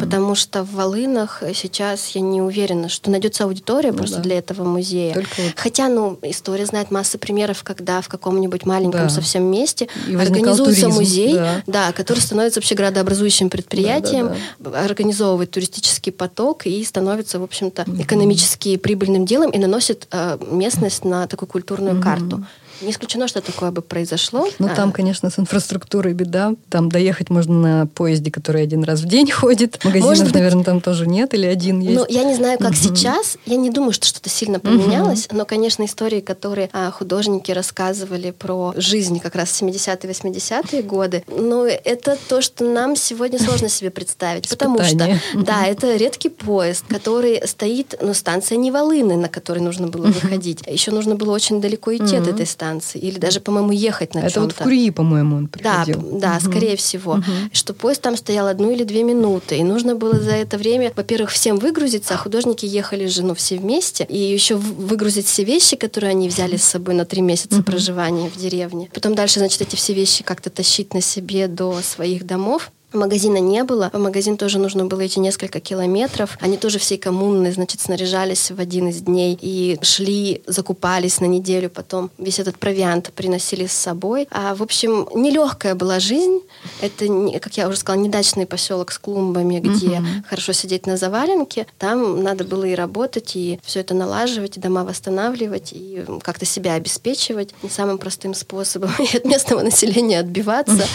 Потому 0.00 0.34
что 0.34 0.62
в 0.62 0.72
Волынах 0.74 1.42
сейчас 1.54 2.08
я 2.10 2.20
не 2.20 2.42
уверена, 2.42 2.88
что 2.88 3.10
найдется 3.10 3.44
аудитория 3.44 3.92
просто 3.92 4.16
Ну 4.18 4.22
да. 4.22 4.28
для 4.28 4.38
этого 4.38 4.64
музея. 4.64 5.14
Только 5.14 5.30
вот- 5.38 5.52
Хотя, 5.56 5.88
ну, 5.88 6.18
история 6.22 6.66
знает 6.66 6.90
масса 6.90 7.18
примеров, 7.18 7.62
когда 7.64 8.00
в 8.00 8.08
каком-нибудь 8.08 8.66
маленьком 8.66 9.02
Да. 9.02 9.08
совсем 9.08 9.44
месте 9.44 9.88
И 10.08 10.14
организуется 10.14 10.82
туризм, 10.82 10.98
музей, 10.98 11.34
да. 11.34 11.62
да, 11.66 11.92
который 11.92 12.20
становится 12.20 12.60
вообще 12.60 12.74
градообразующим 12.74 13.48
предприятием, 13.50 14.30
Да, 14.58 14.84
организовывает 14.84 15.50
туристический 15.50 16.12
поток 16.12 16.66
и 16.66 16.84
становится, 16.84 17.38
в 17.38 17.42
общем-то, 17.42 17.84
экономически 17.98 18.76
прибыльным 18.76 19.24
делом 19.26 19.50
и 19.50 19.58
наносит 19.58 20.06
э, 20.12 20.38
местность 20.50 21.04
на 21.04 21.26
такую 21.26 21.48
культурную 21.48 22.00
карту. 22.02 22.44
Не 22.82 22.90
исключено, 22.90 23.26
что 23.28 23.40
такое 23.40 23.70
бы 23.70 23.82
произошло. 23.82 24.46
Ну, 24.58 24.68
там, 24.74 24.90
А, 24.90 24.92
конечно, 24.92 25.30
с 25.30 25.38
инфраструктурой 25.38 26.12
беда. 26.12 26.54
Там 26.68 26.88
доехать 26.90 27.30
можно 27.30 27.54
на 27.54 27.86
поезде, 27.86 28.30
который 28.30 28.62
один 28.62 28.84
раз 28.84 29.00
в 29.00 29.06
день 29.06 29.30
ходит. 29.30 29.82
Магазинов, 29.84 30.08
Может 30.10 30.24
быть- 30.26 30.34
наверное, 30.34 30.64
там 30.64 30.80
тоже 30.80 31.06
нет 31.06 31.32
или 31.34 31.46
один 31.46 31.80
есть. 31.80 31.96
Ну, 31.96 32.04
я 32.08 32.24
не 32.24 32.34
знаю, 32.34 32.58
как 32.58 32.74
сейчас. 32.76 33.38
Я 33.46 33.56
не 33.56 33.70
думаю, 33.70 33.92
что 33.92 34.06
что-то 34.06 34.28
сильно 34.28 34.60
поменялось. 34.60 35.28
Но, 35.32 35.44
конечно, 35.46 35.84
истории, 35.84 36.20
которые 36.20 36.68
а, 36.72 36.90
художники 36.90 37.50
рассказывали 37.50 38.30
про 38.30 38.74
жизнь 38.76 39.20
как 39.20 39.34
раз 39.34 39.48
в 39.50 39.62
70-е, 39.62 40.10
80-е 40.10 40.82
годы, 40.82 41.24
но 41.28 41.66
это 41.66 42.18
то, 42.28 42.42
что 42.42 42.64
нам 42.64 42.96
сегодня 42.96 43.38
сложно 43.38 43.68
себе 43.68 43.90
представить. 43.90 44.48
Потому 44.48 44.82
что, 44.82 45.18
да, 45.34 45.64
это 45.66 45.96
редкий 45.96 46.28
поезд, 46.28 46.84
который 46.88 47.40
стоит, 47.46 47.94
ну, 48.00 48.12
станция 48.14 48.58
не 48.58 48.70
Волыны, 48.70 49.16
на 49.16 49.28
которой 49.28 49.60
нужно 49.60 49.86
было 49.86 50.06
выходить. 50.06 50.60
Еще 50.66 50.90
нужно 50.90 51.14
было 51.14 51.32
очень 51.32 51.60
далеко 51.60 51.94
идти 51.96 52.16
от 52.16 52.28
этой 52.28 52.46
станции. 52.46 52.65
Или 52.98 53.18
даже, 53.18 53.40
по-моему, 53.40 53.72
ехать 53.72 54.14
на 54.14 54.20
Это 54.20 54.40
вот 54.40 54.52
в 54.52 54.56
чем-то. 54.56 54.64
Курии, 54.64 54.90
по-моему, 54.90 55.36
он 55.36 55.44
Да, 55.46 55.50
приходил. 55.84 56.00
п- 56.02 56.18
да, 56.18 56.40
скорее 56.40 56.76
всего. 56.76 57.20
Что 57.52 57.74
поезд 57.74 58.02
там 58.02 58.16
стоял 58.16 58.46
одну 58.46 58.70
или 58.72 58.84
две 58.84 59.02
минуты. 59.02 59.56
И 59.58 59.64
нужно 59.64 59.94
было 59.94 60.18
за 60.18 60.32
это 60.32 60.58
время, 60.58 60.92
во-первых, 60.96 61.30
всем 61.30 61.58
выгрузиться, 61.58 62.14
а 62.14 62.16
художники 62.16 62.66
ехали 62.66 63.06
же, 63.06 63.22
ну, 63.22 63.34
все 63.34 63.56
вместе. 63.56 64.04
И 64.08 64.16
еще 64.18 64.56
выгрузить 64.56 65.26
все 65.26 65.44
вещи, 65.44 65.76
которые 65.76 66.10
они 66.10 66.28
взяли 66.28 66.56
с 66.56 66.64
собой 66.64 66.94
на 66.94 67.04
три 67.04 67.22
месяца 67.22 67.62
проживания 67.62 68.30
в 68.30 68.36
деревне. 68.36 68.88
Потом 68.94 69.14
дальше, 69.14 69.38
значит, 69.40 69.60
эти 69.62 69.76
все 69.76 69.92
вещи 69.94 70.22
как-то 70.24 70.50
тащить 70.50 70.94
на 70.94 71.00
себе 71.00 71.48
до 71.48 71.80
своих 71.82 72.26
домов. 72.26 72.70
Магазина 72.96 73.38
не 73.38 73.62
было. 73.64 73.90
В 73.92 73.98
магазин 73.98 74.36
тоже 74.36 74.58
нужно 74.58 74.86
было 74.86 75.06
идти 75.06 75.20
несколько 75.20 75.60
километров. 75.60 76.36
Они 76.40 76.56
тоже 76.56 76.78
всей 76.78 76.98
коммуной, 76.98 77.52
значит, 77.52 77.80
снаряжались 77.80 78.50
в 78.50 78.58
один 78.58 78.88
из 78.88 79.02
дней 79.02 79.38
и 79.40 79.78
шли, 79.82 80.42
закупались 80.46 81.20
на 81.20 81.26
неделю. 81.26 81.70
Потом 81.70 82.10
весь 82.18 82.38
этот 82.38 82.58
провиант 82.58 83.12
приносили 83.12 83.66
с 83.66 83.72
собой. 83.72 84.26
А, 84.30 84.54
в 84.54 84.62
общем, 84.62 85.08
нелегкая 85.14 85.74
была 85.74 86.00
жизнь. 86.00 86.40
Это, 86.80 87.06
как 87.40 87.56
я 87.56 87.68
уже 87.68 87.76
сказала, 87.76 88.02
недачный 88.02 88.46
поселок 88.46 88.92
с 88.92 88.98
клумбами, 88.98 89.60
где 89.60 90.02
хорошо 90.28 90.52
сидеть 90.52 90.86
на 90.86 90.96
заваленке. 90.96 91.66
Там 91.78 92.22
надо 92.22 92.44
было 92.44 92.64
и 92.64 92.74
работать, 92.74 93.36
и 93.36 93.60
все 93.62 93.80
это 93.80 93.94
налаживать, 93.94 94.56
и 94.56 94.60
дома 94.60 94.84
восстанавливать, 94.84 95.72
и 95.72 96.04
как-то 96.22 96.44
себя 96.44 96.74
обеспечивать 96.74 97.54
не 97.62 97.70
самым 97.70 97.98
простым 97.98 98.34
способом, 98.34 98.90
и 98.98 99.16
от 99.16 99.24
местного 99.24 99.62
населения 99.62 100.20
отбиваться. 100.20 100.86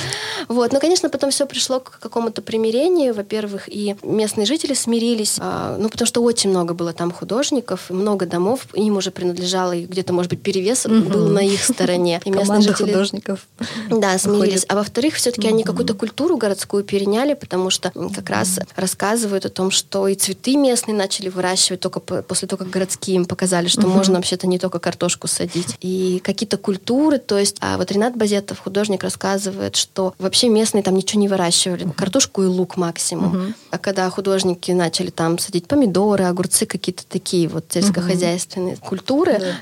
Вот. 0.47 0.71
Но, 0.73 0.79
конечно, 0.79 1.09
потом 1.09 1.31
все 1.31 1.45
пришло 1.45 1.79
к 1.79 1.90
какому-то 1.99 2.41
примирению. 2.41 3.13
Во-первых, 3.13 3.63
и 3.67 3.95
местные 4.03 4.45
жители 4.45 4.73
смирились, 4.73 5.37
а, 5.39 5.77
ну, 5.77 5.89
потому 5.89 6.07
что 6.07 6.21
очень 6.21 6.49
много 6.49 6.73
было 6.73 6.93
там 6.93 7.11
художников, 7.11 7.89
много 7.89 8.25
домов, 8.25 8.67
им 8.73 8.97
уже 8.97 9.11
принадлежало, 9.11 9.73
и 9.73 9.85
где-то, 9.85 10.13
может 10.13 10.29
быть, 10.29 10.41
перевес 10.41 10.85
был 10.85 11.27
на 11.27 11.39
их 11.39 11.63
стороне. 11.63 12.21
И 12.25 12.31
местные 12.31 12.61
жители 12.61 12.91
художников. 12.91 13.47
да, 13.89 14.17
смирились. 14.19 14.65
А 14.67 14.75
во-вторых, 14.75 15.15
все-таки 15.15 15.47
они 15.47 15.63
какую-то 15.63 15.93
культуру 15.93 16.37
городскую 16.37 16.83
переняли, 16.83 17.33
потому 17.33 17.69
что 17.69 17.91
как 18.15 18.29
раз 18.29 18.59
рассказывают 18.75 19.45
о 19.45 19.49
том, 19.49 19.71
что 19.71 20.07
и 20.07 20.15
цветы 20.15 20.55
местные 20.55 20.95
начали 20.95 21.29
выращивать 21.29 21.79
только 21.79 21.99
по- 21.99 22.21
после 22.21 22.47
того, 22.47 22.59
как 22.59 22.69
городские 22.69 23.17
им 23.17 23.25
показали, 23.25 23.67
что 23.67 23.87
можно 23.87 24.15
вообще-то 24.15 24.47
не 24.47 24.59
только 24.59 24.79
картошку 24.79 25.27
садить. 25.27 25.77
И 25.81 26.21
какие-то 26.23 26.57
культуры, 26.57 27.17
то 27.17 27.37
есть, 27.37 27.57
а 27.61 27.77
вот 27.77 27.91
Ренат 27.91 28.15
Базетов, 28.15 28.59
художник, 28.59 29.03
рассказывает, 29.03 29.75
что 29.75 30.13
вообще 30.19 30.49
местные 30.49 30.83
там 30.83 30.95
ничего 30.95 31.21
не 31.21 31.27
выращивали, 31.27 31.80
картошку 31.89 32.43
и 32.43 32.45
лук 32.45 32.77
максимум. 32.77 33.53
А 33.69 33.77
когда 33.77 34.09
художники 34.09 34.71
начали 34.71 35.09
там 35.09 35.37
садить 35.39 35.67
помидоры, 35.67 36.25
огурцы, 36.25 36.65
какие-то 36.65 37.03
такие 37.07 37.47
вот 37.47 37.65
сельскохозяйственные 37.69 38.77
культуры, 38.77 39.39
то 39.39 39.55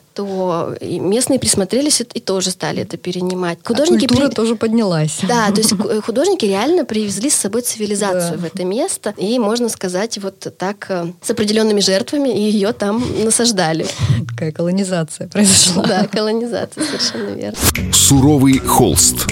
и 0.82 1.00
местные 1.00 1.40
присмотрелись 1.40 2.02
и, 2.02 2.08
и 2.14 2.20
тоже 2.20 2.52
стали 2.52 2.82
это 2.84 2.98
перенимать. 2.98 3.60
Художники 3.64 4.06
А 4.06 4.08
культура 4.08 4.28
при- 4.28 4.36
тоже 4.36 4.56
поднялась. 4.56 5.20
да, 5.28 5.52
то 5.52 5.58
есть 5.62 5.74
художники 6.06 6.46
реально 6.46 6.86
привезли 6.86 7.30
с 7.30 7.36
собой 7.36 7.62
цивилизацию 7.62 8.38
Да. 8.38 8.44
в 8.44 8.46
это 8.46 8.64
место, 8.66 9.14
и 9.18 9.38
можно 9.40 9.70
сказать 9.70 10.18
вот 10.18 10.48
так 10.58 10.86
э, 10.90 11.08
с 11.22 11.30
определенными 11.30 11.80
жертвами 11.80 12.30
и 12.30 12.52
ее 12.52 12.74
там 12.74 13.04
насаждали. 13.24 13.86
Такая 14.30 14.52
колонизация 14.52 15.28
произошла. 15.28 15.84
Да, 15.84 16.08
колонизация, 16.08 16.84
совершенно 16.84 17.36
верно. 17.36 17.58
Суровый 17.94 18.60
холст. 18.60 19.28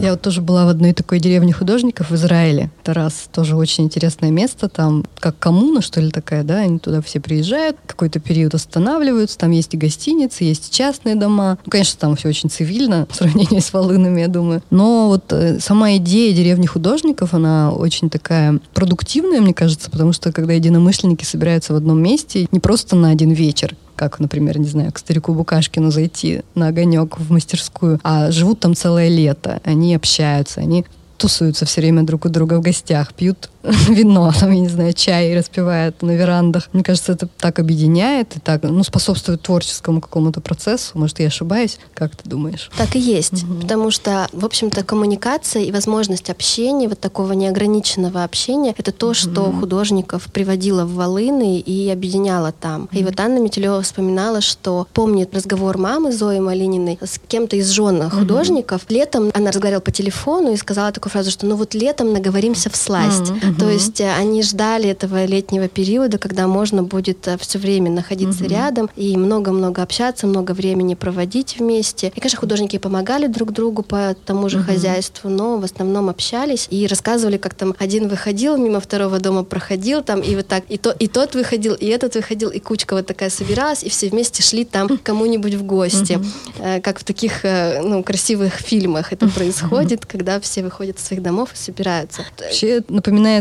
Я 0.00 0.12
вот 0.12 0.22
тоже 0.22 0.40
была 0.40 0.64
в 0.66 0.68
одной 0.68 0.92
такой 0.92 1.20
деревне 1.20 1.52
художников 1.52 2.10
в 2.10 2.14
Израиле. 2.14 2.70
Это 2.82 2.94
раз 2.94 3.28
тоже 3.32 3.56
очень 3.56 3.84
интересное 3.84 4.30
место. 4.30 4.68
Там 4.68 5.04
как 5.18 5.38
коммуна, 5.38 5.80
что 5.82 6.00
ли, 6.00 6.10
такая, 6.10 6.42
да? 6.42 6.58
Они 6.58 6.78
туда 6.78 7.00
все 7.02 7.20
приезжают, 7.20 7.76
какой-то 7.86 8.18
период 8.20 8.54
останавливаются. 8.54 9.38
Там 9.38 9.50
есть 9.52 9.74
и 9.74 9.76
гостиницы, 10.22 10.44
есть 10.44 10.72
частные 10.72 11.14
дома. 11.14 11.58
Ну, 11.64 11.70
конечно, 11.70 11.98
там 11.98 12.16
все 12.16 12.28
очень 12.28 12.50
цивильно 12.50 13.06
в 13.10 13.16
сравнении 13.16 13.60
с 13.60 13.72
Волынами, 13.72 14.20
я 14.20 14.28
думаю. 14.28 14.62
Но 14.70 15.08
вот 15.08 15.32
э, 15.32 15.58
сама 15.60 15.96
идея 15.96 16.34
деревни 16.34 16.66
художников, 16.66 17.34
она 17.34 17.72
очень 17.72 18.10
такая 18.10 18.60
продуктивная, 18.74 19.40
мне 19.40 19.54
кажется, 19.54 19.90
потому 19.90 20.12
что 20.12 20.32
когда 20.32 20.52
единомышленники 20.52 21.24
собираются 21.24 21.72
в 21.72 21.76
одном 21.76 22.02
месте, 22.02 22.46
не 22.50 22.60
просто 22.60 22.96
на 22.96 23.10
один 23.10 23.32
вечер, 23.32 23.76
как, 23.96 24.20
например, 24.20 24.58
не 24.58 24.68
знаю, 24.68 24.92
к 24.92 24.98
старику 24.98 25.34
Букашкину 25.34 25.90
зайти 25.90 26.42
на 26.54 26.68
огонек 26.68 27.18
в 27.18 27.30
мастерскую, 27.30 28.00
а 28.02 28.30
живут 28.30 28.60
там 28.60 28.74
целое 28.74 29.08
лето, 29.08 29.60
они 29.64 29.94
общаются, 29.94 30.60
они 30.60 30.84
тусуются 31.18 31.66
все 31.66 31.80
время 31.80 32.02
друг 32.02 32.24
у 32.24 32.28
друга 32.28 32.54
в 32.54 32.62
гостях, 32.62 33.14
пьют 33.14 33.48
вино, 33.88 34.32
там, 34.38 34.50
я 34.50 34.60
не 34.60 34.68
знаю, 34.68 34.92
чай 34.92 35.36
распивают 35.36 36.02
на 36.02 36.12
верандах. 36.12 36.68
Мне 36.72 36.82
кажется, 36.82 37.12
это 37.12 37.28
так 37.38 37.58
объединяет 37.58 38.36
и 38.36 38.40
так, 38.40 38.62
ну, 38.62 38.82
способствует 38.82 39.42
творческому 39.42 40.00
какому-то 40.00 40.40
процессу. 40.40 40.98
Может, 40.98 41.20
я 41.20 41.28
ошибаюсь? 41.28 41.78
Как 41.94 42.16
ты 42.16 42.28
думаешь? 42.28 42.70
Так 42.76 42.96
и 42.96 42.98
есть, 42.98 43.44
потому 43.60 43.90
что, 43.90 44.28
в 44.32 44.44
общем-то, 44.44 44.82
коммуникация 44.82 45.62
и 45.62 45.70
возможность 45.70 46.30
общения, 46.30 46.88
вот 46.88 47.00
такого 47.00 47.32
неограниченного 47.32 48.24
общения, 48.24 48.74
это 48.76 48.90
то, 48.92 49.14
что 49.14 49.52
художников 49.52 50.24
приводило 50.32 50.84
в 50.84 50.94
Волыны 50.94 51.58
и 51.58 51.88
объединяло 51.90 52.52
там. 52.52 52.88
И 52.92 53.04
вот 53.04 53.18
Анна 53.20 53.38
Метелева 53.38 53.82
вспоминала, 53.82 54.40
что 54.40 54.86
помнит 54.92 55.34
разговор 55.34 55.78
мамы 55.78 56.12
Зои 56.12 56.38
Малининой 56.40 56.98
с 57.00 57.20
кем-то 57.28 57.56
из 57.56 57.68
жен 57.70 58.10
художников. 58.10 58.82
Летом 58.88 59.30
она 59.34 59.50
разговаривала 59.50 59.82
по 59.82 59.92
телефону 59.92 60.52
и 60.52 60.56
сказала 60.56 60.92
такую 60.92 61.10
фразу, 61.12 61.30
что 61.30 61.46
ну 61.46 61.56
вот 61.56 61.74
летом 61.74 62.12
наговоримся 62.12 62.70
в 62.70 62.76
сласть. 62.76 63.32
То 63.58 63.68
есть 63.70 64.00
э, 64.00 64.10
они 64.12 64.42
ждали 64.42 64.88
этого 64.88 65.24
летнего 65.24 65.68
периода, 65.68 66.18
когда 66.18 66.46
можно 66.46 66.82
будет 66.82 67.28
все 67.40 67.58
время 67.58 67.90
находиться 67.90 68.44
рядом 68.44 68.90
и 68.96 69.16
много-много 69.16 69.82
общаться, 69.82 70.26
много 70.26 70.52
времени 70.52 70.94
проводить 70.94 71.56
вместе. 71.58 72.12
И, 72.14 72.20
конечно, 72.20 72.38
художники 72.38 72.78
помогали 72.78 73.26
друг 73.26 73.52
другу 73.52 73.82
по 73.82 74.14
тому 74.26 74.48
же 74.48 74.58
хозяйству, 74.62 75.30
но 75.30 75.58
в 75.58 75.64
основном 75.64 76.08
общались 76.08 76.66
и 76.70 76.86
рассказывали, 76.86 77.36
как 77.36 77.54
там 77.54 77.74
один 77.78 78.08
выходил 78.08 78.56
мимо 78.56 78.80
второго 78.80 79.18
дома, 79.18 79.44
проходил 79.44 80.02
там, 80.02 80.20
и 80.20 80.34
вот 80.34 80.46
так, 80.46 80.64
и, 80.68 80.78
то, 80.78 80.90
и 80.90 81.08
тот 81.08 81.34
выходил, 81.34 81.74
и 81.74 81.86
этот 81.86 82.14
выходил, 82.14 82.50
и 82.50 82.58
кучка 82.58 82.94
вот 82.94 83.06
такая 83.06 83.30
собиралась, 83.30 83.82
и 83.82 83.88
все 83.88 84.08
вместе 84.08 84.42
шли 84.42 84.64
там 84.64 84.88
к 84.88 85.02
кому-нибудь 85.02 85.54
в 85.54 85.64
гости. 85.64 86.18
Э, 86.58 86.80
Как 86.80 86.98
в 86.98 87.04
таких 87.04 87.44
э, 87.44 87.82
ну, 87.82 88.02
красивых 88.02 88.54
фильмах 88.54 89.12
это 89.12 89.28
происходит, 89.28 90.06
когда 90.06 90.40
все 90.40 90.62
выходят 90.62 90.98
из 90.98 91.04
своих 91.04 91.22
домов 91.22 91.50
и 91.54 91.56
собираются. 91.56 92.22
Вообще 92.38 92.68
это 92.78 92.92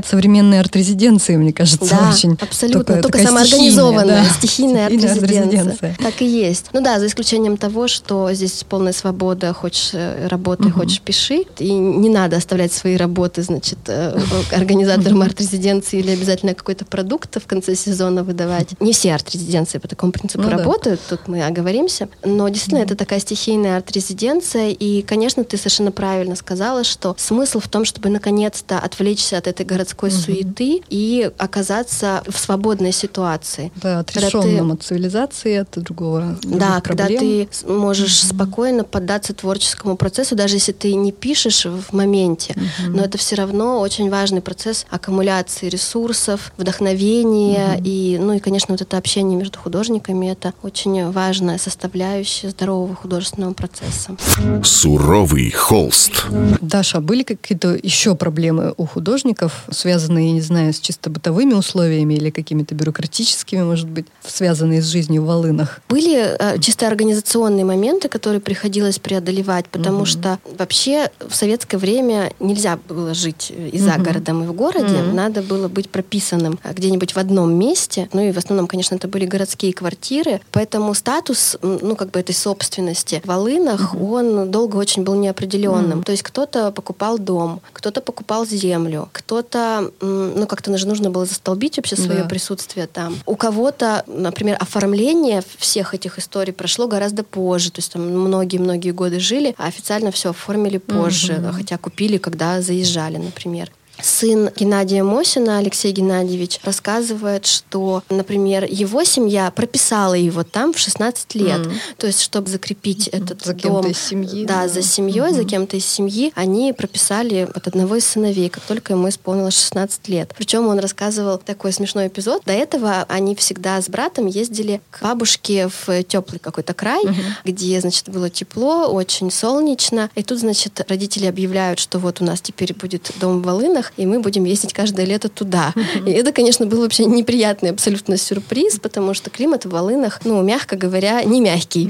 напоминает 0.01 0.05
современные 0.05 0.59
арт-резиденции, 0.59 1.35
мне 1.35 1.53
кажется, 1.53 1.89
Да, 1.89 2.09
очень. 2.09 2.37
абсолютно. 2.39 2.83
Только 2.83 3.01
Только, 3.01 3.19
самоорганизованная, 3.27 4.25
стихийная, 4.25 4.29
да. 4.29 4.33
стихийная 4.33 4.85
арт-резиденция. 4.87 5.41
арт-резиденция. 5.43 5.97
Так 6.01 6.21
и 6.21 6.25
есть. 6.25 6.65
Ну 6.73 6.81
да, 6.81 6.99
за 6.99 7.07
исключением 7.07 7.57
того, 7.57 7.87
что 7.87 8.31
здесь 8.33 8.63
полная 8.67 8.93
свобода, 8.93 9.53
хочешь 9.53 9.91
э, 9.93 10.27
работай, 10.27 10.71
хочешь 10.71 11.01
пиши. 11.01 11.43
И 11.59 11.71
не 11.73 12.09
надо 12.09 12.37
оставлять 12.37 12.71
свои 12.73 12.95
работы, 12.97 13.41
значит, 13.43 13.79
э, 13.87 14.17
организаторам 14.51 15.21
арт-резиденции 15.21 15.99
или 15.99 16.11
обязательно 16.11 16.53
какой-то 16.53 16.85
продукт 16.85 17.35
в 17.41 17.47
конце 17.47 17.75
сезона 17.75 18.23
выдавать. 18.23 18.79
Не 18.79 18.93
все 18.93 19.13
арт-резиденции 19.13 19.77
по 19.77 19.87
такому 19.87 20.11
принципу 20.11 20.43
Ну 20.43 20.49
да. 20.49 20.57
работают, 20.57 20.99
тут 21.09 21.27
мы 21.27 21.43
оговоримся. 21.45 22.09
Но 22.23 22.47
действительно, 22.49 22.83
это 22.83 22.95
такая 22.95 23.19
стихийная 23.19 23.77
арт-резиденция. 23.77 24.69
И, 24.69 25.01
конечно, 25.01 25.43
ты 25.43 25.57
совершенно 25.57 25.91
правильно 25.91 26.35
сказала, 26.35 26.83
что 26.83 27.15
смысл 27.17 27.59
в 27.59 27.67
том, 27.67 27.85
чтобы 27.85 28.09
наконец-то 28.09 28.79
отвлечься 28.79 29.37
от 29.37 29.47
этой 29.47 29.65
городской 29.65 29.90
суеты 29.99 30.81
и 30.89 31.29
оказаться 31.37 32.23
в 32.27 32.37
свободной 32.37 32.91
ситуации. 32.91 33.71
Да, 33.75 34.03
Когда 34.03 34.29
ты- 34.29 34.37
отрешенным 34.37 34.71
от 34.71 34.83
цивилизации, 34.83 35.57
от 35.57 35.71
другого. 35.79 36.37
Да, 36.43 36.81
когда 36.81 37.05
проблем. 37.05 37.19
ты 37.19 37.67
можешь 37.71 38.23
спокойно 38.23 38.83
поддаться 38.83 39.33
творческому 39.33 39.97
процессу, 39.97 40.35
даже 40.35 40.55
если 40.55 40.71
ты 40.71 40.93
не 40.95 41.11
пишешь 41.11 41.65
в 41.65 41.93
моменте, 41.93 42.55
но 42.87 43.03
это 43.03 43.17
все 43.17 43.35
равно 43.35 43.79
очень 43.79 44.09
важный 44.09 44.41
процесс 44.41 44.85
аккумуляции 44.89 45.69
ресурсов, 45.69 46.51
вдохновения 46.57 47.79
и, 47.83 48.17
ну 48.19 48.33
и, 48.33 48.39
конечно, 48.39 48.73
вот 48.73 48.81
это 48.81 48.97
общение 48.97 49.37
между 49.37 49.57
художниками 49.59 50.27
это 50.31 50.53
очень 50.63 51.11
важная 51.11 51.57
составляющая 51.57 52.49
здорового 52.49 52.95
художественного 52.95 53.53
процесса. 53.53 54.15
Суровый 54.63 55.51
холст. 55.51 56.25
Даша, 56.61 57.01
были 57.01 57.23
какие-то 57.23 57.77
еще 57.81 58.15
проблемы 58.15 58.73
у 58.77 58.85
художников 58.85 59.65
с 59.69 59.80
связанные, 59.81 60.27
я 60.27 60.33
не 60.33 60.41
знаю, 60.41 60.73
с 60.73 60.79
чисто 60.79 61.09
бытовыми 61.09 61.53
условиями 61.53 62.13
или 62.13 62.29
какими-то 62.29 62.75
бюрократическими, 62.75 63.63
может 63.63 63.89
быть, 63.89 64.05
связанные 64.23 64.81
с 64.81 64.85
жизнью 64.85 65.23
в 65.23 65.25
Волынах? 65.25 65.81
Были 65.89 66.35
э, 66.37 66.59
чисто 66.59 66.87
организационные 66.87 67.65
моменты, 67.65 68.07
которые 68.07 68.41
приходилось 68.41 68.99
преодолевать, 68.99 69.67
потому 69.67 69.99
угу. 69.99 70.05
что 70.05 70.39
вообще 70.57 71.09
в 71.19 71.35
советское 71.35 71.77
время 71.77 72.31
нельзя 72.39 72.77
было 72.87 73.13
жить 73.13 73.51
и 73.51 73.79
за 73.79 73.95
угу. 73.95 74.03
городом, 74.03 74.43
и 74.43 74.47
в 74.47 74.53
городе. 74.53 75.01
Угу. 75.01 75.15
Надо 75.15 75.41
было 75.41 75.67
быть 75.67 75.89
прописанным 75.89 76.59
где-нибудь 76.63 77.15
в 77.15 77.17
одном 77.17 77.53
месте. 77.53 78.07
Ну 78.13 78.21
и 78.21 78.31
в 78.31 78.37
основном, 78.37 78.67
конечно, 78.67 78.95
это 78.95 79.07
были 79.07 79.25
городские 79.25 79.73
квартиры. 79.73 80.41
Поэтому 80.51 80.93
статус, 80.93 81.57
ну, 81.61 81.95
как 81.95 82.11
бы 82.11 82.19
этой 82.19 82.35
собственности 82.35 83.21
в 83.23 83.27
Волынах, 83.27 83.95
угу. 83.95 84.13
он 84.13 84.51
долго 84.51 84.75
очень 84.77 85.03
был 85.03 85.15
неопределенным. 85.15 85.99
Угу. 85.99 86.03
То 86.03 86.11
есть 86.11 86.23
кто-то 86.23 86.71
покупал 86.71 87.17
дом, 87.17 87.61
кто-то 87.73 88.01
покупал 88.01 88.45
землю, 88.45 89.09
кто-то, 89.11 89.70
ну, 90.01 90.47
как-то 90.47 90.71
нужно 90.71 91.09
было 91.09 91.25
застолбить 91.25 91.77
вообще 91.77 91.95
свое 91.95 92.23
да. 92.23 92.29
присутствие 92.29 92.87
там. 92.87 93.17
У 93.25 93.35
кого-то, 93.35 94.03
например, 94.07 94.57
оформление 94.59 95.43
всех 95.57 95.93
этих 95.93 96.19
историй 96.19 96.53
прошло 96.53 96.87
гораздо 96.87 97.23
позже. 97.23 97.71
То 97.71 97.79
есть 97.79 97.93
там 97.93 98.01
многие-многие 98.01 98.91
годы 98.91 99.19
жили, 99.19 99.55
а 99.57 99.67
официально 99.67 100.11
все 100.11 100.29
оформили 100.31 100.77
позже, 100.77 101.33
угу. 101.33 101.53
хотя 101.53 101.77
купили, 101.77 102.17
когда 102.17 102.61
заезжали, 102.61 103.17
например 103.17 103.71
сын 104.01 104.49
Геннадия 104.55 105.03
Мосина, 105.03 105.57
Алексей 105.57 105.91
Геннадьевич, 105.91 106.59
рассказывает, 106.63 107.45
что, 107.45 108.03
например, 108.09 108.65
его 108.65 109.03
семья 109.03 109.51
прописала 109.51 110.13
его 110.13 110.43
там 110.43 110.73
в 110.73 110.79
16 110.79 111.35
лет. 111.35 111.61
Mm. 111.61 111.73
То 111.97 112.07
есть, 112.07 112.21
чтобы 112.21 112.49
закрепить 112.49 113.07
этот 113.07 113.43
за 113.43 113.53
дом 113.53 113.87
из 113.87 113.97
семьи, 113.97 114.45
да, 114.45 114.63
да, 114.63 114.67
за 114.67 114.81
семьей, 114.81 115.31
mm-hmm. 115.31 115.35
за 115.35 115.43
кем-то 115.43 115.77
из 115.77 115.85
семьи, 115.85 116.31
они 116.35 116.73
прописали 116.73 117.47
от 117.53 117.67
одного 117.67 117.95
из 117.95 118.05
сыновей, 118.05 118.49
как 118.49 118.63
только 118.63 118.93
ему 118.93 119.09
исполнилось 119.09 119.55
16 119.55 120.07
лет. 120.07 120.33
Причем 120.37 120.67
он 120.67 120.79
рассказывал 120.79 121.37
такой 121.37 121.71
смешной 121.71 122.07
эпизод. 122.07 122.43
До 122.45 122.53
этого 122.53 123.05
они 123.07 123.35
всегда 123.35 123.81
с 123.81 123.89
братом 123.89 124.27
ездили 124.27 124.81
к 124.89 125.01
бабушке 125.01 125.69
в 125.69 126.03
теплый 126.03 126.39
какой-то 126.39 126.73
край, 126.73 127.03
mm-hmm. 127.03 127.33
где, 127.45 127.81
значит, 127.81 128.09
было 128.09 128.29
тепло, 128.29 128.87
очень 128.87 129.31
солнечно. 129.31 130.09
И 130.15 130.23
тут, 130.23 130.39
значит, 130.39 130.83
родители 130.87 131.25
объявляют, 131.25 131.79
что 131.79 131.99
вот 131.99 132.21
у 132.21 132.25
нас 132.25 132.41
теперь 132.41 132.73
будет 132.73 133.11
дом 133.19 133.41
в 133.41 133.45
Волынах, 133.45 133.90
и 133.97 134.05
мы 134.05 134.19
будем 134.19 134.43
ездить 134.43 134.73
каждое 134.73 135.05
лето 135.05 135.29
туда. 135.29 135.73
И 136.05 136.11
это, 136.11 136.31
конечно, 136.31 136.65
был 136.65 136.81
вообще 136.81 137.05
неприятный 137.05 137.69
абсолютно 137.71 138.17
сюрприз, 138.17 138.79
потому 138.79 139.13
что 139.13 139.29
климат 139.29 139.65
в 139.65 139.69
Волынах, 139.69 140.21
ну, 140.23 140.41
мягко 140.41 140.75
говоря, 140.75 141.23
не 141.23 141.41
мягкий. 141.41 141.89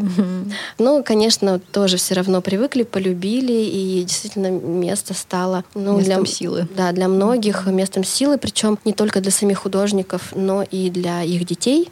Но, 0.77 1.03
конечно, 1.03 1.59
тоже 1.59 1.97
все 1.97 2.15
равно 2.15 2.41
привыкли, 2.41 2.83
полюбили, 2.83 3.53
и 3.53 4.03
действительно 4.03 4.49
место 4.49 5.13
стало... 5.13 5.63
Ну, 5.73 5.97
местом 5.97 6.23
для, 6.23 6.33
силы. 6.33 6.67
Да, 6.75 6.91
для 6.91 7.07
многих 7.07 7.65
местом 7.67 8.03
силы, 8.03 8.37
причем 8.37 8.77
не 8.85 8.93
только 8.93 9.21
для 9.21 9.31
самих 9.31 9.59
художников, 9.59 10.33
но 10.35 10.63
и 10.63 10.89
для 10.89 11.23
их 11.23 11.45
детей. 11.45 11.89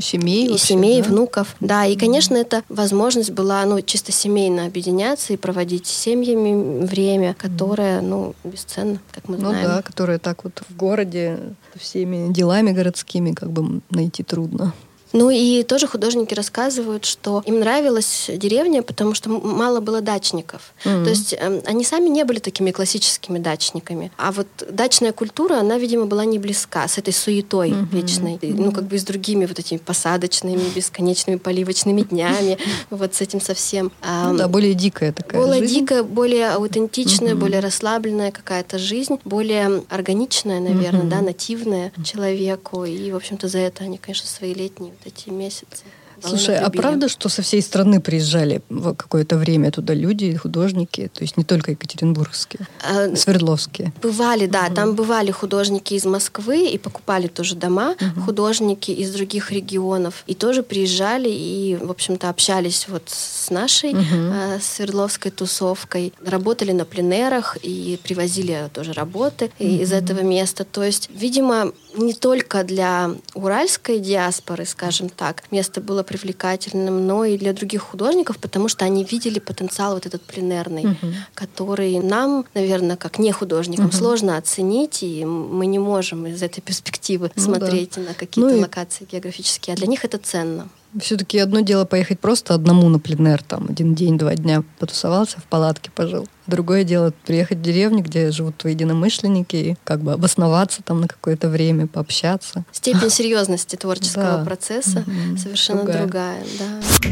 Семей. 0.00 0.46
И 0.46 0.50
вообще, 0.50 0.66
семей, 0.66 1.02
да? 1.02 1.08
внуков. 1.08 1.56
Да, 1.60 1.86
и, 1.86 1.96
конечно, 1.96 2.36
это 2.36 2.62
возможность 2.68 3.30
была, 3.30 3.64
ну, 3.64 3.80
чисто 3.80 4.12
семейно 4.12 4.66
объединяться 4.66 5.32
и 5.32 5.36
проводить 5.36 5.86
с 5.86 5.90
семьями 5.90 6.84
время, 6.84 7.34
которое, 7.38 8.00
ну, 8.00 8.34
бесценно, 8.44 8.98
как 9.12 9.21
мы 9.26 9.36
ну 9.36 9.50
знаем. 9.50 9.62
Ну 9.62 9.74
да, 9.76 9.82
которые 9.82 10.18
так 10.18 10.44
вот 10.44 10.62
в 10.68 10.76
городе 10.76 11.38
всеми 11.74 12.32
делами 12.32 12.72
городскими 12.72 13.32
как 13.32 13.50
бы 13.50 13.80
найти 13.90 14.22
трудно. 14.22 14.72
Ну 15.12 15.30
и 15.30 15.62
тоже 15.62 15.86
художники 15.86 16.34
рассказывают, 16.34 17.04
что 17.04 17.42
им 17.44 17.60
нравилась 17.60 18.30
деревня, 18.34 18.82
потому 18.82 19.14
что 19.14 19.28
мало 19.28 19.80
было 19.80 20.00
дачников. 20.00 20.72
Mm-hmm. 20.84 21.04
То 21.04 21.10
есть 21.10 21.32
э, 21.34 21.62
они 21.66 21.84
сами 21.84 22.08
не 22.08 22.24
были 22.24 22.38
такими 22.38 22.70
классическими 22.70 23.38
дачниками. 23.38 24.10
А 24.16 24.32
вот 24.32 24.46
дачная 24.70 25.12
культура, 25.12 25.54
она, 25.54 25.78
видимо, 25.78 26.06
была 26.06 26.24
не 26.24 26.38
близка 26.38 26.88
с 26.88 26.98
этой 26.98 27.12
суетой 27.12 27.70
mm-hmm. 27.70 27.94
вечной. 27.94 28.34
Mm-hmm. 28.36 28.54
Ну, 28.56 28.72
как 28.72 28.84
бы 28.84 28.98
с 28.98 29.04
другими 29.04 29.46
вот 29.46 29.58
этими 29.58 29.78
посадочными, 29.78 30.62
бесконечными 30.74 31.36
поливочными 31.36 32.02
днями. 32.02 32.58
Вот 32.90 33.14
с 33.14 33.20
этим 33.20 33.40
совсем. 33.40 33.90
Ну 34.02 34.36
да, 34.36 34.48
более 34.48 34.74
дикая 34.74 35.12
такая 35.12 35.40
Более 35.40 35.60
жизнь. 35.60 35.80
дикая, 35.80 36.02
более 36.02 36.50
аутентичная, 36.50 37.34
более 37.34 37.60
расслабленная 37.60 38.30
какая-то 38.30 38.78
жизнь, 38.78 39.18
более 39.24 39.82
органичная, 39.88 40.60
наверное, 40.60 41.04
да, 41.04 41.20
нативная 41.20 41.92
человеку. 42.04 42.84
И, 42.84 43.10
в 43.10 43.16
общем-то, 43.16 43.48
за 43.48 43.58
это 43.58 43.84
они, 43.84 43.98
конечно, 43.98 44.28
свои 44.28 44.54
летние 44.54 44.92
эти 45.04 45.30
месяцы. 45.30 45.84
Слушай, 46.24 46.58
а 46.58 46.70
правда, 46.70 47.08
что 47.08 47.28
со 47.28 47.42
всей 47.42 47.62
страны 47.62 48.00
приезжали 48.00 48.62
в 48.68 48.94
какое-то 48.94 49.36
время 49.36 49.70
туда 49.70 49.94
люди, 49.94 50.34
художники, 50.36 51.10
то 51.12 51.22
есть 51.22 51.36
не 51.36 51.44
только 51.44 51.72
екатеринбургские, 51.72 52.66
а, 52.82 53.14
Свердловские? 53.16 53.92
Бывали, 54.02 54.46
да, 54.46 54.66
угу. 54.66 54.74
там 54.74 54.94
бывали 54.94 55.30
художники 55.30 55.94
из 55.94 56.04
Москвы 56.04 56.68
и 56.68 56.78
покупали 56.78 57.26
тоже 57.26 57.54
дома, 57.56 57.92
угу. 58.00 58.22
художники 58.26 58.90
из 58.90 59.12
других 59.12 59.50
регионов 59.50 60.24
и 60.26 60.34
тоже 60.34 60.62
приезжали 60.62 61.28
и, 61.28 61.76
в 61.76 61.90
общем-то, 61.90 62.28
общались 62.28 62.86
вот 62.88 63.04
с 63.06 63.50
нашей 63.50 63.90
угу. 63.90 64.02
э, 64.02 64.58
Свердловской 64.60 65.30
тусовкой, 65.30 66.12
работали 66.24 66.72
на 66.72 66.84
пленерах 66.84 67.56
и 67.62 67.98
привозили 68.02 68.70
тоже 68.72 68.92
работы 68.92 69.50
угу. 69.58 69.68
из 69.68 69.92
этого 69.92 70.20
места. 70.20 70.64
То 70.64 70.82
есть, 70.84 71.10
видимо, 71.12 71.72
не 71.94 72.14
только 72.14 72.64
для 72.64 73.10
уральской 73.34 73.98
диаспоры, 73.98 74.64
скажем 74.64 75.08
так, 75.08 75.44
место 75.50 75.80
было 75.80 76.02
привлекательным, 76.02 77.06
но 77.06 77.24
и 77.24 77.38
для 77.38 77.52
других 77.52 77.82
художников, 77.82 78.38
потому 78.38 78.68
что 78.68 78.84
они 78.84 79.04
видели 79.04 79.38
потенциал 79.38 79.94
вот 79.94 80.06
этот 80.06 80.22
пленерный, 80.22 80.86
угу. 80.86 81.12
который 81.34 81.98
нам, 82.00 82.44
наверное, 82.54 82.96
как 82.96 83.18
не 83.18 83.32
художникам, 83.32 83.86
угу. 83.86 83.96
сложно 83.96 84.36
оценить, 84.36 85.02
и 85.02 85.24
мы 85.24 85.66
не 85.66 85.78
можем 85.78 86.26
из 86.26 86.42
этой 86.42 86.60
перспективы 86.60 87.30
ну, 87.34 87.42
смотреть 87.42 87.94
да. 87.96 88.02
на 88.02 88.14
какие-то 88.14 88.54
ну, 88.54 88.60
локации 88.60 89.06
географические, 89.10 89.74
а 89.74 89.76
для 89.76 89.86
них 89.86 90.04
это 90.04 90.18
ценно. 90.18 90.68
Все-таки 91.00 91.38
одно 91.38 91.60
дело 91.60 91.86
поехать 91.86 92.20
просто 92.20 92.54
одному 92.54 92.88
на 92.90 92.98
пленер, 92.98 93.42
там, 93.42 93.66
один 93.70 93.94
день, 93.94 94.18
два 94.18 94.34
дня 94.34 94.62
потусовался, 94.78 95.38
в 95.38 95.44
палатке 95.44 95.90
пожил. 95.90 96.28
Другое 96.46 96.84
дело 96.84 97.14
приехать 97.24 97.58
в 97.58 97.62
деревню, 97.62 98.02
где 98.02 98.30
живут 98.30 98.58
твои 98.58 98.74
единомышленники, 98.74 99.56
и 99.56 99.76
как 99.84 100.00
бы 100.00 100.12
обосноваться 100.12 100.82
там 100.82 101.00
на 101.00 101.08
какое-то 101.08 101.48
время, 101.48 101.86
пообщаться. 101.86 102.64
Степень 102.72 103.10
серьезности 103.10 103.76
творческого 103.76 104.44
процесса 104.44 105.04
совершенно 105.38 105.84
другая. 105.84 106.44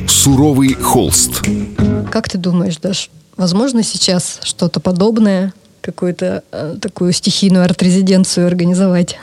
Суровый 0.07 0.75
холст. 0.75 1.43
Как 2.11 2.29
ты 2.29 2.37
думаешь, 2.37 2.77
Даш, 2.77 3.11
возможно 3.37 3.83
сейчас 3.83 4.40
что-то 4.43 4.81
подобное 4.81 5.55
какую-то 5.81 6.45
э, 6.53 6.77
такую 6.81 7.12
стихийную 7.12 7.64
арт-резиденцию 7.64 8.47
организовать? 8.47 9.19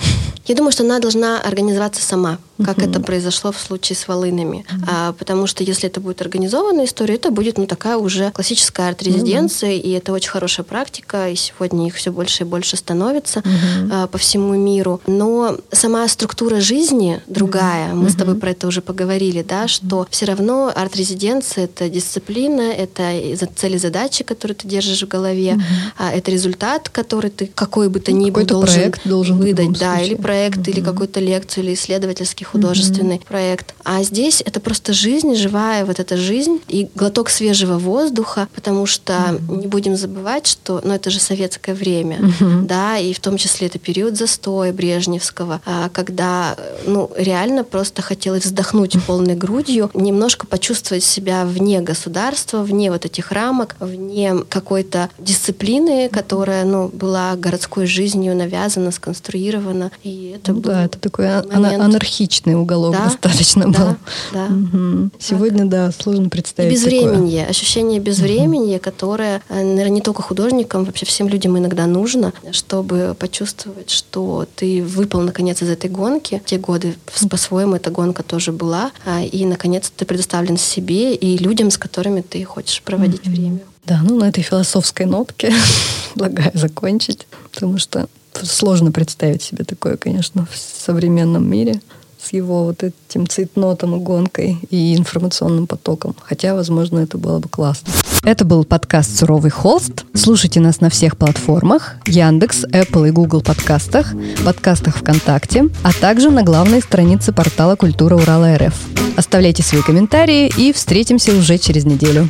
Я 0.46 0.56
думаю, 0.56 0.72
что 0.72 0.84
она 0.84 1.00
должна 1.00 1.40
организоваться 1.42 2.02
сама 2.02 2.40
как 2.64 2.80
это 2.80 3.00
произошло 3.00 3.52
в 3.52 3.60
случае 3.60 3.96
с 3.96 4.08
волынами. 4.08 4.66
А, 4.88 5.14
потому 5.14 5.48
что 5.48 5.64
если 5.64 5.90
это 5.90 6.00
будет 6.00 6.22
организованная 6.22 6.86
история, 6.86 7.16
это 7.16 7.32
будет 7.32 7.58
ну, 7.58 7.68
такая 7.68 7.98
уже 7.98 8.32
классическая 8.32 8.90
арт-резиденция, 8.90 9.74
и 9.74 9.92
это 9.92 10.12
очень 10.14 10.30
хорошая 10.30 10.64
практика, 10.64 11.30
и 11.30 11.36
сегодня 11.36 11.88
их 11.88 11.96
все 11.96 12.12
больше 12.12 12.44
и 12.44 12.46
больше 12.46 12.78
становится 12.78 13.44
а, 13.92 14.08
по 14.08 14.18
всему 14.18 14.56
миру. 14.56 15.02
Но 15.08 15.58
сама 15.72 16.08
структура 16.08 16.60
жизни 16.60 17.22
другая. 17.28 17.94
Мы 17.94 18.10
с 18.10 18.16
тобой 18.16 18.36
про 18.36 18.52
это 18.52 18.68
уже 18.68 18.82
поговорили, 18.82 19.44
да, 19.44 19.68
что 19.68 20.08
все 20.10 20.26
равно 20.26 20.72
арт-резиденция— 20.74 21.64
это 21.66 21.90
дисциплина, 21.90 22.62
это 22.62 23.12
цели 23.56 23.78
задачи, 23.78 24.24
которые 24.24 24.56
ты 24.56 24.68
держишь 24.68 25.04
в 25.04 25.08
голове, 25.08 25.60
а, 25.98 26.12
это 26.12 26.32
результат, 26.32 26.90
который 26.90 27.30
ты 27.30 27.48
какой 27.54 27.90
бы 27.90 28.00
то 28.00 28.12
ну, 28.12 28.18
ни 28.18 28.32
был 28.32 28.46
должен, 28.46 28.94
должен 29.06 29.38
выдать, 29.38 29.78
да, 29.80 30.02
или 30.02 30.16
проект, 30.16 30.68
или 30.68 30.82
какую-то 30.82 31.20
лекцию, 31.20 31.66
или 31.66 31.74
исследовательский 31.74 32.46
художественный 32.48 33.18
mm-hmm. 33.18 33.28
проект. 33.28 33.76
А 33.84 34.04
здесь 34.04 34.42
это 34.46 34.60
просто 34.60 34.94
жизнь, 34.94 35.36
живая 35.36 35.86
вот 35.86 36.00
эта 36.00 36.18
жизнь 36.18 36.60
и 36.68 36.90
глоток 36.96 37.30
свежего 37.30 37.78
воздуха, 37.78 38.48
потому 38.56 38.86
что 38.86 39.14
mm-hmm. 39.14 39.58
не 39.58 39.68
будем 39.68 39.96
забывать, 39.96 40.48
что, 40.48 40.82
ну, 40.84 40.94
это 40.94 41.10
же 41.10 41.20
советское 41.20 41.74
время, 41.74 42.18
mm-hmm. 42.18 42.62
да, 42.64 42.98
и 42.98 43.14
в 43.14 43.20
том 43.20 43.38
числе 43.38 43.68
это 43.68 43.80
период 43.80 44.18
застоя 44.18 44.74
Брежневского, 44.74 45.62
а, 45.66 45.90
когда, 45.90 46.56
ну, 46.86 47.12
реально 47.18 47.64
просто 47.64 48.02
хотелось 48.02 48.46
вздохнуть 48.46 48.98
полной 49.08 49.36
грудью, 49.36 49.92
немножко 49.94 50.48
почувствовать 50.48 51.04
себя 51.04 51.46
вне 51.46 51.82
государства, 51.82 52.64
вне 52.64 52.92
вот 52.92 53.06
этих 53.06 53.32
рамок, 53.32 53.76
вне 53.80 54.36
какой-то 54.50 55.10
дисциплины, 55.20 56.10
которая, 56.10 56.64
ну, 56.66 56.88
была 56.88 57.36
городской 57.36 57.86
жизнью 57.86 58.36
навязана, 58.36 58.92
сконструирована, 58.92 59.92
и 60.04 60.36
это 60.36 60.54
ну, 60.54 60.62
да, 60.62 60.86
это 60.86 60.98
такой 61.00 61.28
момент... 61.46 61.84
анархичный 61.84 62.37
личный 62.38 62.56
уголок 62.56 62.94
да, 62.94 63.06
достаточно 63.06 63.72
да, 63.72 63.80
был. 63.80 63.96
Да. 64.34 64.46
Угу. 64.46 65.10
Сегодня, 65.20 65.66
да, 65.66 65.92
сложно 65.92 66.30
представить. 66.30 66.72
И 66.72 66.76
безвременье, 66.76 67.40
такое. 67.40 67.50
ощущение 67.50 68.00
безвременья, 68.00 68.76
угу. 68.76 68.84
которое, 68.84 69.42
э, 69.50 69.64
наверное, 69.64 69.96
не 69.96 70.02
только 70.02 70.22
художникам, 70.22 70.86
вообще 70.86 71.06
всем 71.06 71.28
людям 71.28 71.58
иногда 71.58 71.86
нужно, 71.86 72.34
чтобы 72.52 73.16
почувствовать, 73.18 73.90
что 73.90 74.48
ты 74.56 74.84
выпал 74.84 75.22
наконец 75.22 75.62
из 75.62 75.70
этой 75.70 75.90
гонки. 75.90 76.42
Те 76.46 76.58
годы 76.58 76.96
по-своему 77.30 77.76
эта 77.76 77.90
гонка 77.90 78.24
тоже 78.24 78.52
была, 78.52 78.92
а, 79.06 79.22
и 79.22 79.46
наконец 79.46 79.92
ты 79.96 80.06
предоставлен 80.06 80.58
себе 80.58 81.16
и 81.16 81.38
людям, 81.38 81.72
с 81.72 81.78
которыми 81.78 82.22
ты 82.22 82.44
хочешь 82.44 82.82
проводить 82.82 83.26
угу. 83.26 83.32
время. 83.32 83.60
Да, 83.86 84.02
ну 84.04 84.18
на 84.18 84.26
этой 84.26 84.44
философской 84.44 85.06
нотке 85.06 85.54
предлагаю 86.14 86.52
закончить, 86.54 87.26
потому 87.52 87.78
что 87.78 88.08
Сложно 88.44 88.92
представить 88.92 89.42
себе 89.42 89.64
такое, 89.64 89.98
конечно, 89.98 90.46
в 90.52 90.58
современном 90.58 91.50
мире 91.50 91.82
с 92.28 92.34
его 92.34 92.66
вот 92.66 92.84
этим 92.84 93.28
цейтнотом 93.28 93.96
и 93.96 94.00
гонкой 94.00 94.58
и 94.70 94.96
информационным 94.98 95.66
потоком. 95.66 96.14
Хотя, 96.22 96.56
возможно, 96.56 97.00
это 97.00 97.18
было 97.18 97.40
бы 97.40 97.48
классно. 97.48 97.94
Это 98.24 98.44
был 98.44 98.66
подкаст 98.66 99.18
«Суровый 99.18 99.52
холст». 99.52 100.04
Слушайте 100.14 100.60
нас 100.60 100.82
на 100.82 100.90
всех 100.90 101.16
платформах 101.16 101.96
Яндекс, 102.06 102.66
Apple 102.66 103.08
и 103.08 103.12
Google 103.12 103.42
подкастах, 103.42 104.14
подкастах 104.44 104.98
ВКонтакте, 104.98 105.70
а 105.84 105.94
также 105.94 106.30
на 106.30 106.44
главной 106.44 106.82
странице 106.82 107.32
портала 107.32 107.78
«Культура 107.78 108.16
Урала 108.16 108.58
РФ». 108.58 108.76
Оставляйте 109.16 109.64
свои 109.64 109.82
комментарии 109.82 110.52
и 110.58 110.74
встретимся 110.74 111.32
уже 111.32 111.58
через 111.58 111.86
неделю. 111.86 112.28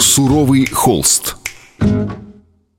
«Суровый 0.00 0.66
холст» 0.66 1.36